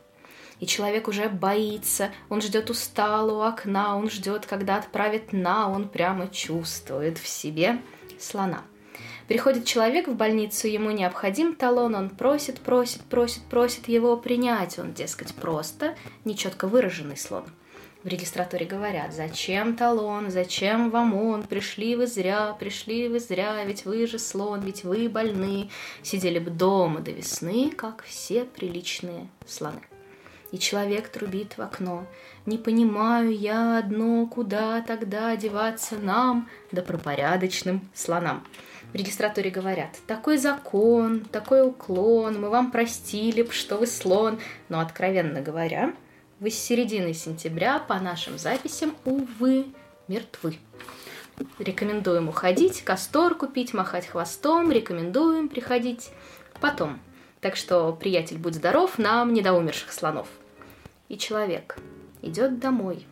и 0.61 0.67
человек 0.67 1.09
уже 1.09 1.29
боится, 1.29 2.11
он 2.29 2.41
ждет 2.41 2.71
устало 2.71 3.33
у 3.33 3.41
окна, 3.41 3.97
он 3.97 4.09
ждет, 4.11 4.47
когда 4.47 4.77
отправит 4.77 5.33
на, 5.33 5.71
он 5.71 5.89
прямо 5.89 6.29
чувствует 6.29 7.19
в 7.19 7.27
себе 7.27 7.81
слона. 8.19 8.63
Приходит 9.27 9.65
человек 9.65 10.09
в 10.09 10.15
больницу, 10.15 10.67
ему 10.67 10.91
необходим 10.91 11.55
талон, 11.55 11.95
он 11.95 12.11
просит, 12.11 12.59
просит, 12.59 13.03
просит, 13.03 13.43
просит 13.45 13.89
его 13.89 14.17
принять. 14.17 14.79
Он, 14.79 14.93
дескать, 14.93 15.35
просто 15.35 15.95
нечетко 16.25 16.67
выраженный 16.67 17.17
слон. 17.17 17.45
В 18.03 18.09
регистратуре 18.09 18.67
говорят, 18.67 19.13
зачем 19.13 19.77
талон, 19.77 20.31
зачем 20.31 20.91
вам 20.91 21.15
он, 21.15 21.45
пришли 21.45 21.97
вы 21.97 22.07
зря, 22.07 22.57
пришли 22.59 23.09
вы 23.09 23.21
зря, 23.21 23.63
ведь 23.65 23.85
вы 23.85 24.07
же 24.07 24.19
слон, 24.19 24.63
ведь 24.63 24.85
вы 24.85 25.09
больны, 25.09 25.71
сидели 26.03 26.39
бы 26.39 26.51
дома 26.51 27.01
до 27.01 27.13
весны, 27.13 27.71
как 27.71 28.03
все 28.03 28.45
приличные 28.45 29.29
слоны 29.47 29.90
и 30.53 30.59
человек 30.59 31.09
трубит 31.09 31.57
в 31.57 31.63
окно. 31.63 32.07
Не 32.47 32.59
понимаю 32.59 33.37
я 33.37 33.79
одно, 33.79 34.27
куда 34.27 34.81
тогда 34.83 35.31
одеваться 35.31 35.97
нам, 35.97 36.49
да 36.73 36.83
пропорядочным 36.83 37.89
слонам. 37.95 38.45
В 38.93 38.97
регистратуре 38.97 39.51
говорят, 39.51 39.91
такой 40.09 40.37
закон, 40.37 41.21
такой 41.21 41.67
уклон, 41.67 42.41
мы 42.41 42.51
вам 42.51 42.73
простили 42.73 43.49
что 43.51 43.77
вы 43.77 43.87
слон, 43.87 44.41
но, 44.69 44.81
откровенно 44.81 45.41
говоря, 45.41 45.95
вы 46.41 46.51
с 46.51 46.59
середины 46.59 47.15
сентября 47.15 47.79
по 47.79 48.01
нашим 48.01 48.39
записям, 48.39 48.97
увы, 49.05 49.67
мертвы. 50.09 50.59
Рекомендуем 51.59 52.29
уходить, 52.29 52.83
костор 52.83 53.37
купить, 53.37 53.75
махать 53.75 54.07
хвостом, 54.07 54.73
рекомендуем 54.73 55.49
приходить 55.49 56.11
потом. 56.61 56.99
Так 57.41 57.57
что, 57.57 57.93
приятель, 57.93 58.39
будь 58.39 58.55
здоров, 58.55 58.99
нам 58.99 59.33
не 59.33 59.41
до 59.41 59.53
умерших 59.53 59.93
слонов. 59.93 60.27
И 61.11 61.19
человек 61.19 61.77
идет 62.23 62.61
домой, 62.61 63.05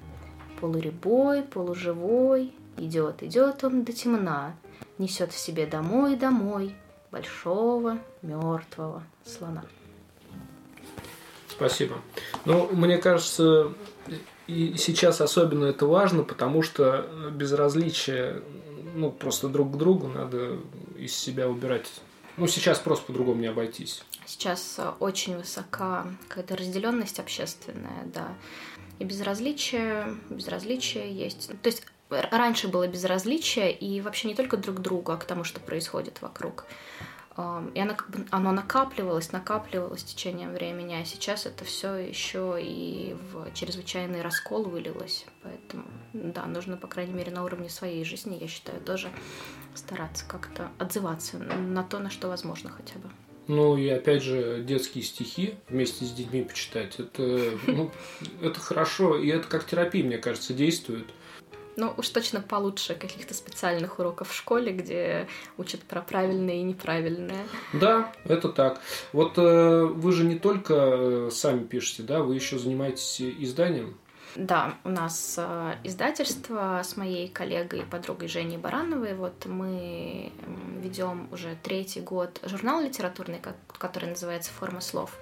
полуребой, 0.61 1.43
полуживой, 1.43 2.55
идет, 2.77 3.25
идет 3.25 3.65
он 3.65 3.83
до 3.83 3.93
темна, 3.93 4.55
несет 4.99 5.33
в 5.33 5.39
себе 5.39 5.67
домой, 5.67 6.15
домой 6.15 6.77
большого 7.11 7.99
мертвого 8.23 9.03
слона. 9.25 9.65
Спасибо. 11.49 11.97
Ну, 12.45 12.69
мне 12.71 12.99
кажется, 12.99 13.73
и 14.47 14.77
сейчас 14.77 15.21
особенно 15.21 15.65
это 15.65 15.85
важно, 15.87 16.23
потому 16.23 16.63
что 16.63 17.05
безразличие, 17.33 18.43
ну, 18.95 19.11
просто 19.11 19.49
друг 19.49 19.73
к 19.73 19.77
другу 19.77 20.07
надо 20.07 20.59
из 20.97 21.17
себя 21.17 21.49
убирать. 21.49 21.91
Ну, 22.37 22.47
сейчас 22.47 22.79
просто 22.79 23.07
по-другому 23.07 23.41
не 23.41 23.49
обойтись. 23.49 24.05
Сейчас 24.29 24.75
э, 24.77 24.93
очень 25.01 25.38
высока 25.38 26.07
какая-то 26.29 26.55
разделенность 26.55 27.19
общественная, 27.19 28.05
да. 28.05 28.29
И 28.99 29.05
безразличие, 29.05 30.19
безразличие 30.29 31.11
есть. 31.11 31.49
То 31.62 31.69
есть 31.71 31.87
раньше 32.11 32.69
было 32.69 32.87
безразличие 32.87 33.73
и 33.73 34.03
вообще 34.03 34.29
не 34.29 34.35
только 34.35 34.59
друг 34.59 34.77
к 34.77 34.81
другу, 34.81 35.12
а 35.12 35.17
к 35.17 35.25
тому, 35.25 35.45
что 35.45 35.61
происходит 35.61 36.21
вокруг. 36.21 36.67
И 37.75 37.81
оно, 37.81 37.95
как 37.95 38.11
бы, 38.11 38.27
оно 38.31 38.53
накапливалось, 38.53 39.33
накапливалось 39.33 40.01
с 40.01 40.05
течением 40.05 40.53
времени, 40.53 40.95
а 40.95 41.05
сейчас 41.07 41.47
это 41.47 41.64
все 41.64 41.95
еще 41.95 42.59
и 42.61 43.17
в 43.33 43.51
чрезвычайный 43.55 44.21
раскол 44.21 44.64
вылилось. 44.64 45.25
Поэтому, 45.43 45.85
да, 46.12 46.45
нужно, 46.45 46.77
по 46.77 46.88
крайней 46.88 47.14
мере, 47.14 47.31
на 47.31 47.45
уровне 47.45 47.71
своей 47.71 48.05
жизни, 48.05 48.37
я 48.38 48.49
считаю, 48.49 48.81
тоже 48.81 49.09
стараться 49.75 50.27
как-то 50.27 50.71
отзываться 50.79 51.38
на 51.38 51.83
то, 51.83 51.99
на 51.99 52.11
что 52.11 52.29
возможно 52.29 52.71
хотя 52.71 52.99
бы. 52.99 53.09
Ну 53.49 53.79
и 53.79 53.89
опять 53.89 54.23
же 54.23 54.63
детские 54.63 55.03
стихи 55.03 55.55
вместе 55.69 56.05
с 56.05 56.13
детьми 56.13 56.43
почитать, 56.43 57.01
это, 57.01 57.53
ну, 57.67 57.91
это 58.43 58.61
хорошо, 58.61 59.17
и 59.17 59.29
это 59.29 59.49
как 59.49 59.67
терапия, 59.67 60.05
мне 60.05 60.19
кажется, 60.19 60.53
действует. 60.53 61.07
Ну, 61.77 61.95
уж 61.97 62.09
точно 62.09 62.41
получше 62.41 62.95
каких-то 62.95 63.35
специальных 63.35 64.01
уроков 64.01 64.31
в 64.31 64.35
школе, 64.35 64.73
где 64.73 65.29
учат 65.57 65.81
про 65.83 66.03
правильное 66.03 66.57
и 66.57 66.63
неправильное. 66.63 67.47
Да, 67.73 68.13
это 68.25 68.49
так. 68.49 68.81
Вот 69.13 69.39
э, 69.39 69.85
вы 69.85 70.13
же 70.13 70.25
не 70.25 70.37
только 70.37 70.75
э, 70.75 71.31
сами 71.33 71.65
пишете, 71.65 72.03
да, 72.03 72.21
вы 72.23 72.35
еще 72.35 72.59
занимаетесь 72.59 73.21
изданием. 73.21 73.97
Да, 74.38 74.77
у 74.85 74.90
нас 74.90 75.35
э, 75.37 75.74
издательство 75.83 76.81
с 76.85 76.96
моей 76.96 77.27
коллегой 77.27 77.81
и 77.81 77.85
подругой 77.85 78.29
Женей 78.29 78.57
Барановой. 78.57 79.14
Вот 79.14 79.46
мы 79.46 80.31
ведем 80.81 81.27
уже 81.33 81.57
третий 81.61 82.01
год 82.01 82.40
журнал 82.44 82.81
литературный, 82.81 83.40
который 83.66 84.11
называется 84.11 84.53
«Форма 84.53 84.81
слов». 84.81 85.18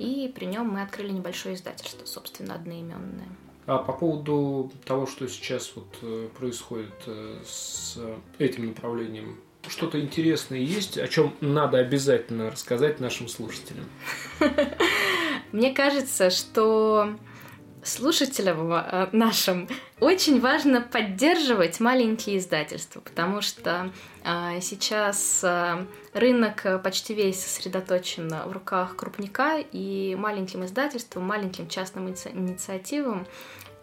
И 0.00 0.32
при 0.34 0.46
нем 0.46 0.68
мы 0.68 0.82
открыли 0.82 1.12
небольшое 1.12 1.54
издательство, 1.54 2.06
собственно, 2.06 2.56
одноименное. 2.56 3.28
А 3.66 3.78
по 3.78 3.92
поводу 3.92 4.72
того, 4.84 5.06
что 5.06 5.28
сейчас 5.28 5.70
вот 5.76 5.86
э, 6.02 6.28
происходит 6.36 6.94
э, 7.06 7.40
с 7.46 7.96
этим 8.40 8.66
направлением, 8.66 9.38
что-то 9.68 10.00
интересное 10.00 10.58
есть, 10.58 10.98
о 10.98 11.06
чем 11.06 11.36
надо 11.40 11.78
обязательно 11.78 12.50
рассказать 12.50 12.98
нашим 12.98 13.28
слушателям? 13.28 13.84
Мне 15.52 15.72
кажется, 15.72 16.30
что 16.30 17.16
слушателям 17.86 18.72
э, 18.72 19.08
нашим. 19.12 19.68
Очень 20.00 20.40
важно 20.40 20.80
поддерживать 20.80 21.80
маленькие 21.80 22.38
издательства, 22.38 23.00
потому 23.00 23.40
что 23.40 23.90
сейчас 24.60 25.42
рынок 26.12 26.82
почти 26.82 27.14
весь 27.14 27.40
сосредоточен 27.40 28.28
в 28.28 28.52
руках 28.52 28.96
крупника, 28.96 29.58
и 29.58 30.14
маленьким 30.18 30.64
издательствам, 30.64 31.24
маленьким 31.24 31.68
частным 31.68 32.08
инициативам. 32.08 33.26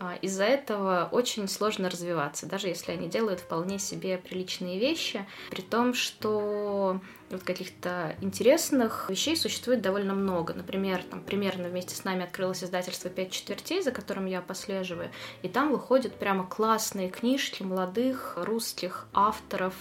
А, 0.03 0.15
из-за 0.21 0.43
этого 0.43 1.07
очень 1.11 1.47
сложно 1.47 1.89
развиваться, 1.89 2.45
даже 2.45 2.67
если 2.67 2.91
они 2.91 3.07
делают 3.07 3.39
вполне 3.39 3.79
себе 3.79 4.17
приличные 4.17 4.77
вещи, 4.77 5.25
при 5.49 5.61
том, 5.61 5.93
что 5.93 6.99
вот 7.33 7.43
каких-то 7.43 8.15
интересных 8.21 9.09
вещей 9.09 9.35
существует 9.35 9.81
довольно 9.81 10.13
много. 10.13 10.53
Например, 10.53 11.03
там 11.03 11.21
примерно 11.21 11.67
вместе 11.67 11.95
с 11.95 12.03
нами 12.03 12.23
открылось 12.23 12.63
издательство 12.63 13.09
«Пять 13.09 13.31
четвертей», 13.31 13.81
за 13.81 13.91
которым 13.91 14.25
я 14.25 14.41
послеживаю, 14.41 15.09
и 15.41 15.49
там 15.49 15.71
выходят 15.71 16.13
прямо 16.15 16.45
классные 16.45 17.09
книжки 17.09 17.63
молодых 17.63 18.37
русских 18.37 19.07
авторов, 19.13 19.73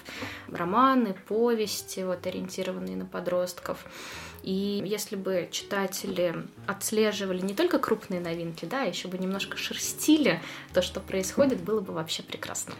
романы, 0.49 1.15
повести, 1.29 2.01
вот 2.01 2.27
ориентированные 2.27 2.97
на 2.97 3.07
подростков. 3.07 3.85
И 4.43 4.83
если 4.85 5.17
бы 5.17 5.49
читатели 5.53 6.35
отслеживали 6.67 7.41
не 7.41 7.55
только 7.55 7.79
крупные 7.79 8.21
новинки, 8.21 8.65
да, 8.65 8.83
а 8.83 8.87
еще 8.87 9.09
бы 9.09 9.19
немножко 9.19 9.57
шерстили 9.57 10.41
то, 10.75 10.83
что 10.83 11.01
происходит, 11.01 11.61
было 11.61 11.81
бы 11.81 11.93
вообще 11.93 12.23
прекрасно. 12.23 12.75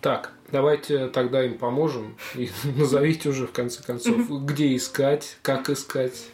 Так, 0.00 0.32
давайте 0.50 1.08
тогда 1.08 1.44
им 1.44 1.58
поможем 1.58 2.16
и 2.34 2.50
назовите 2.76 3.28
уже 3.28 3.46
в 3.46 3.52
конце 3.52 3.82
концов, 3.82 4.28
где 4.44 4.74
искать, 4.74 5.36
как 5.42 5.68
искать. 5.68 6.28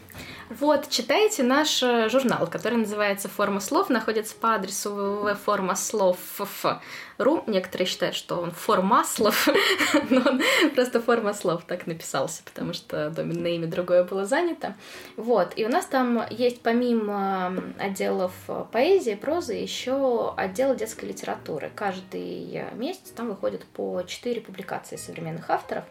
Вот, 0.48 0.88
читайте 0.88 1.42
наш 1.42 1.82
э, 1.82 2.08
журнал, 2.08 2.46
который 2.46 2.78
называется 2.78 3.28
«Форма 3.28 3.58
слов», 3.58 3.90
находится 3.90 4.36
по 4.36 4.54
адресу 4.54 4.90
www.формаслов.ру. 4.90 7.42
Некоторые 7.48 7.88
считают, 7.88 8.14
что 8.14 8.36
он 8.36 8.52
«Форма 8.52 9.02
слов», 9.04 9.48
но 10.10 10.22
он 10.24 10.40
просто 10.74 11.00
«Форма 11.00 11.34
слов» 11.34 11.64
так 11.66 11.88
написался, 11.88 12.44
потому 12.44 12.74
что 12.74 13.10
доменное 13.10 13.56
имя 13.56 13.66
другое 13.66 14.04
было 14.04 14.24
занято. 14.24 14.76
Вот, 15.16 15.52
и 15.56 15.66
у 15.66 15.68
нас 15.68 15.86
там 15.86 16.24
есть 16.30 16.60
помимо 16.60 17.52
отделов 17.80 18.32
поэзии, 18.70 19.16
прозы, 19.16 19.54
еще 19.54 20.32
отдел 20.36 20.76
детской 20.76 21.06
литературы. 21.06 21.72
Каждый 21.74 22.62
месяц 22.74 23.10
там 23.10 23.30
выходит 23.30 23.64
по 23.64 24.00
4 24.06 24.40
публикации 24.42 24.94
современных 24.94 25.50
авторов. 25.50 25.82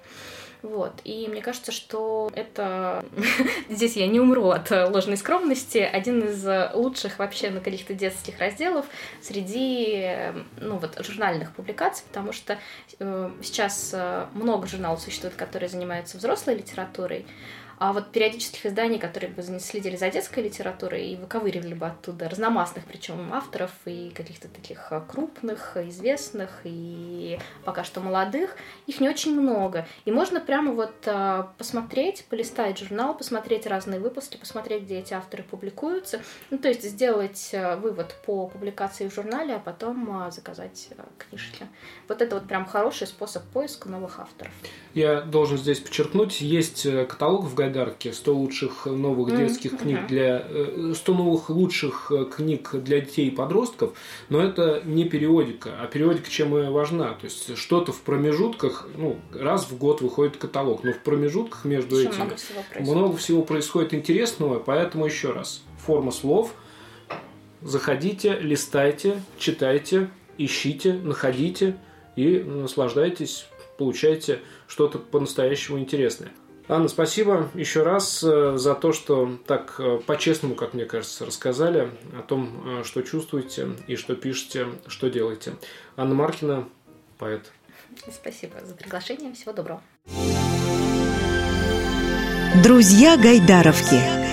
Вот. 0.66 1.00
И 1.04 1.28
мне 1.28 1.42
кажется, 1.42 1.72
что 1.72 2.32
это... 2.34 3.06
Здесь 3.70 3.96
я 3.96 4.08
не 4.08 4.20
умру 4.20 4.50
от 4.50 4.72
ложной 4.72 5.16
скромности. 5.16 5.78
Один 5.78 6.22
из 6.22 6.74
лучших 6.74 7.20
вообще 7.20 7.52
на 7.52 7.62
каких-то 7.62 7.94
детских 7.94 8.40
разделов 8.40 8.88
среди 9.22 10.34
ну, 10.60 10.78
вот, 10.78 10.98
журнальных 11.06 11.54
публикаций, 11.54 12.04
потому 12.08 12.34
что 12.34 12.58
э, 13.00 13.32
сейчас 13.44 13.92
э, 13.94 14.26
много 14.34 14.66
журналов 14.68 15.02
существует, 15.02 15.36
которые 15.36 15.70
занимаются 15.70 16.18
взрослой 16.18 16.56
литературой, 16.56 17.28
а 17.78 17.94
вот 17.94 18.12
периодических 18.12 18.66
изданий, 18.66 19.00
которые 19.00 19.32
бы 19.32 19.42
следили 19.60 19.96
за 19.96 20.10
детской 20.10 20.44
литературой 20.44 21.08
и 21.08 21.16
выковыривали 21.16 21.74
бы 21.74 21.88
оттуда 21.88 22.30
разномастных, 22.30 22.86
причем 22.86 23.34
авторов 23.34 23.72
и 23.86 24.12
каких-то 24.16 24.48
таких 24.48 24.92
а, 24.92 25.02
крупных, 25.02 25.76
известных 25.78 26.62
и 26.64 27.38
пока 27.66 27.84
что 27.84 28.00
молодых, 28.00 28.56
их 28.88 29.02
не 29.02 29.10
очень 29.10 29.40
много. 29.40 29.88
И 30.06 30.12
можно 30.12 30.40
прямо 30.40 30.72
вот 30.72 30.94
а, 31.06 31.54
посмотреть, 31.58 32.26
полистать 32.30 32.80
журнал, 32.80 33.18
посмотреть 33.18 33.68
разные 33.68 34.00
выпуски, 34.00 34.38
посмотреть, 34.38 34.84
где 34.84 35.00
эти 35.00 35.14
авторы 35.14 35.44
публикуются, 35.44 36.22
ну, 36.50 36.58
то 36.58 36.70
есть 36.70 36.84
сделать 36.84 37.52
а, 37.54 37.76
вывод 37.76 38.16
по 38.26 38.48
публикации 38.48 39.10
в 39.10 39.14
журнале, 39.14 39.56
а 39.56 39.60
потом 39.60 40.32
заказать 40.32 40.90
книжки. 41.18 41.68
Вот 42.08 42.22
это 42.22 42.36
вот 42.36 42.48
прям 42.48 42.66
хороший 42.66 43.08
способ 43.08 43.44
поиска 43.44 43.90
новых 43.90 44.20
авторов. 44.20 44.54
Я 44.94 45.22
должен 45.22 45.58
здесь 45.58 45.80
подчеркнуть, 45.80 46.40
есть 46.40 46.86
э, 46.86 47.06
каталог 47.06 47.44
в 47.44 47.54
Гайдарке 47.66 48.14
100 48.14 48.34
лучших 48.34 48.86
новых 48.86 49.36
детских 49.36 49.78
книг 49.78 50.08
для 50.08 50.46
100 50.94 51.12
э, 51.12 51.16
новых 51.16 51.50
лучших 51.50 52.12
книг 52.36 52.72
для 52.74 53.02
детей 53.02 53.28
и 53.28 53.32
подростков, 53.32 53.94
но 54.30 54.42
это 54.42 54.82
не 54.86 55.06
периодика, 55.06 55.72
а 55.82 55.88
периодика 55.88 56.30
чем 56.30 56.58
и 56.58 56.70
важна. 56.70 57.14
То 57.14 57.26
есть 57.26 57.58
что-то 57.58 57.92
в 57.92 58.02
промежутках, 58.02 58.88
ну, 58.98 59.18
раз 59.34 59.66
в 59.66 59.78
год 59.78 60.02
выходит 60.02 60.38
каталог, 60.38 60.84
но 60.84 60.94
в 60.94 61.00
промежутках 61.00 61.66
между 61.66 61.98
Еще 61.98 62.10
этим 62.10 62.22
много 62.22 62.36
всего, 62.36 62.96
много 62.96 63.18
всего 63.18 63.42
происходит 63.42 63.94
интересного, 63.94 64.60
поэтому 64.60 65.06
еще 65.06 65.32
раз, 65.32 65.64
форма 65.78 66.12
слов, 66.12 66.54
заходите, 67.62 68.38
листайте, 68.40 69.22
читайте, 69.38 70.10
ищите, 70.38 70.94
находите 70.94 71.78
и 72.16 72.38
наслаждайтесь 72.40 73.48
получаете 73.78 74.40
что-то 74.68 75.00
по-настоящему 75.00 75.80
интересное. 75.80 76.32
Анна, 76.68 76.88
спасибо 76.88 77.50
еще 77.54 77.84
раз 77.84 78.24
э, 78.24 78.58
за 78.58 78.74
то, 78.74 78.92
что 78.92 79.38
так 79.46 79.76
э, 79.78 80.00
по-честному, 80.06 80.56
как 80.56 80.74
мне 80.74 80.86
кажется, 80.86 81.24
рассказали 81.24 81.92
о 82.18 82.24
том, 82.24 82.80
э, 82.80 82.84
что 82.84 83.04
чувствуете 83.04 83.70
и 83.86 83.96
что 83.96 84.16
пишете, 84.16 84.68
что 84.88 85.10
делаете. 85.10 85.54
Анна 85.96 86.16
Маркина, 86.16 86.68
поэт. 87.20 87.52
Спасибо 88.12 88.56
за 88.64 88.74
приглашение. 88.74 89.34
Всего 89.34 89.54
доброго. 89.54 89.84
Друзья 92.64 93.16
Гайдаровки. 93.18 94.25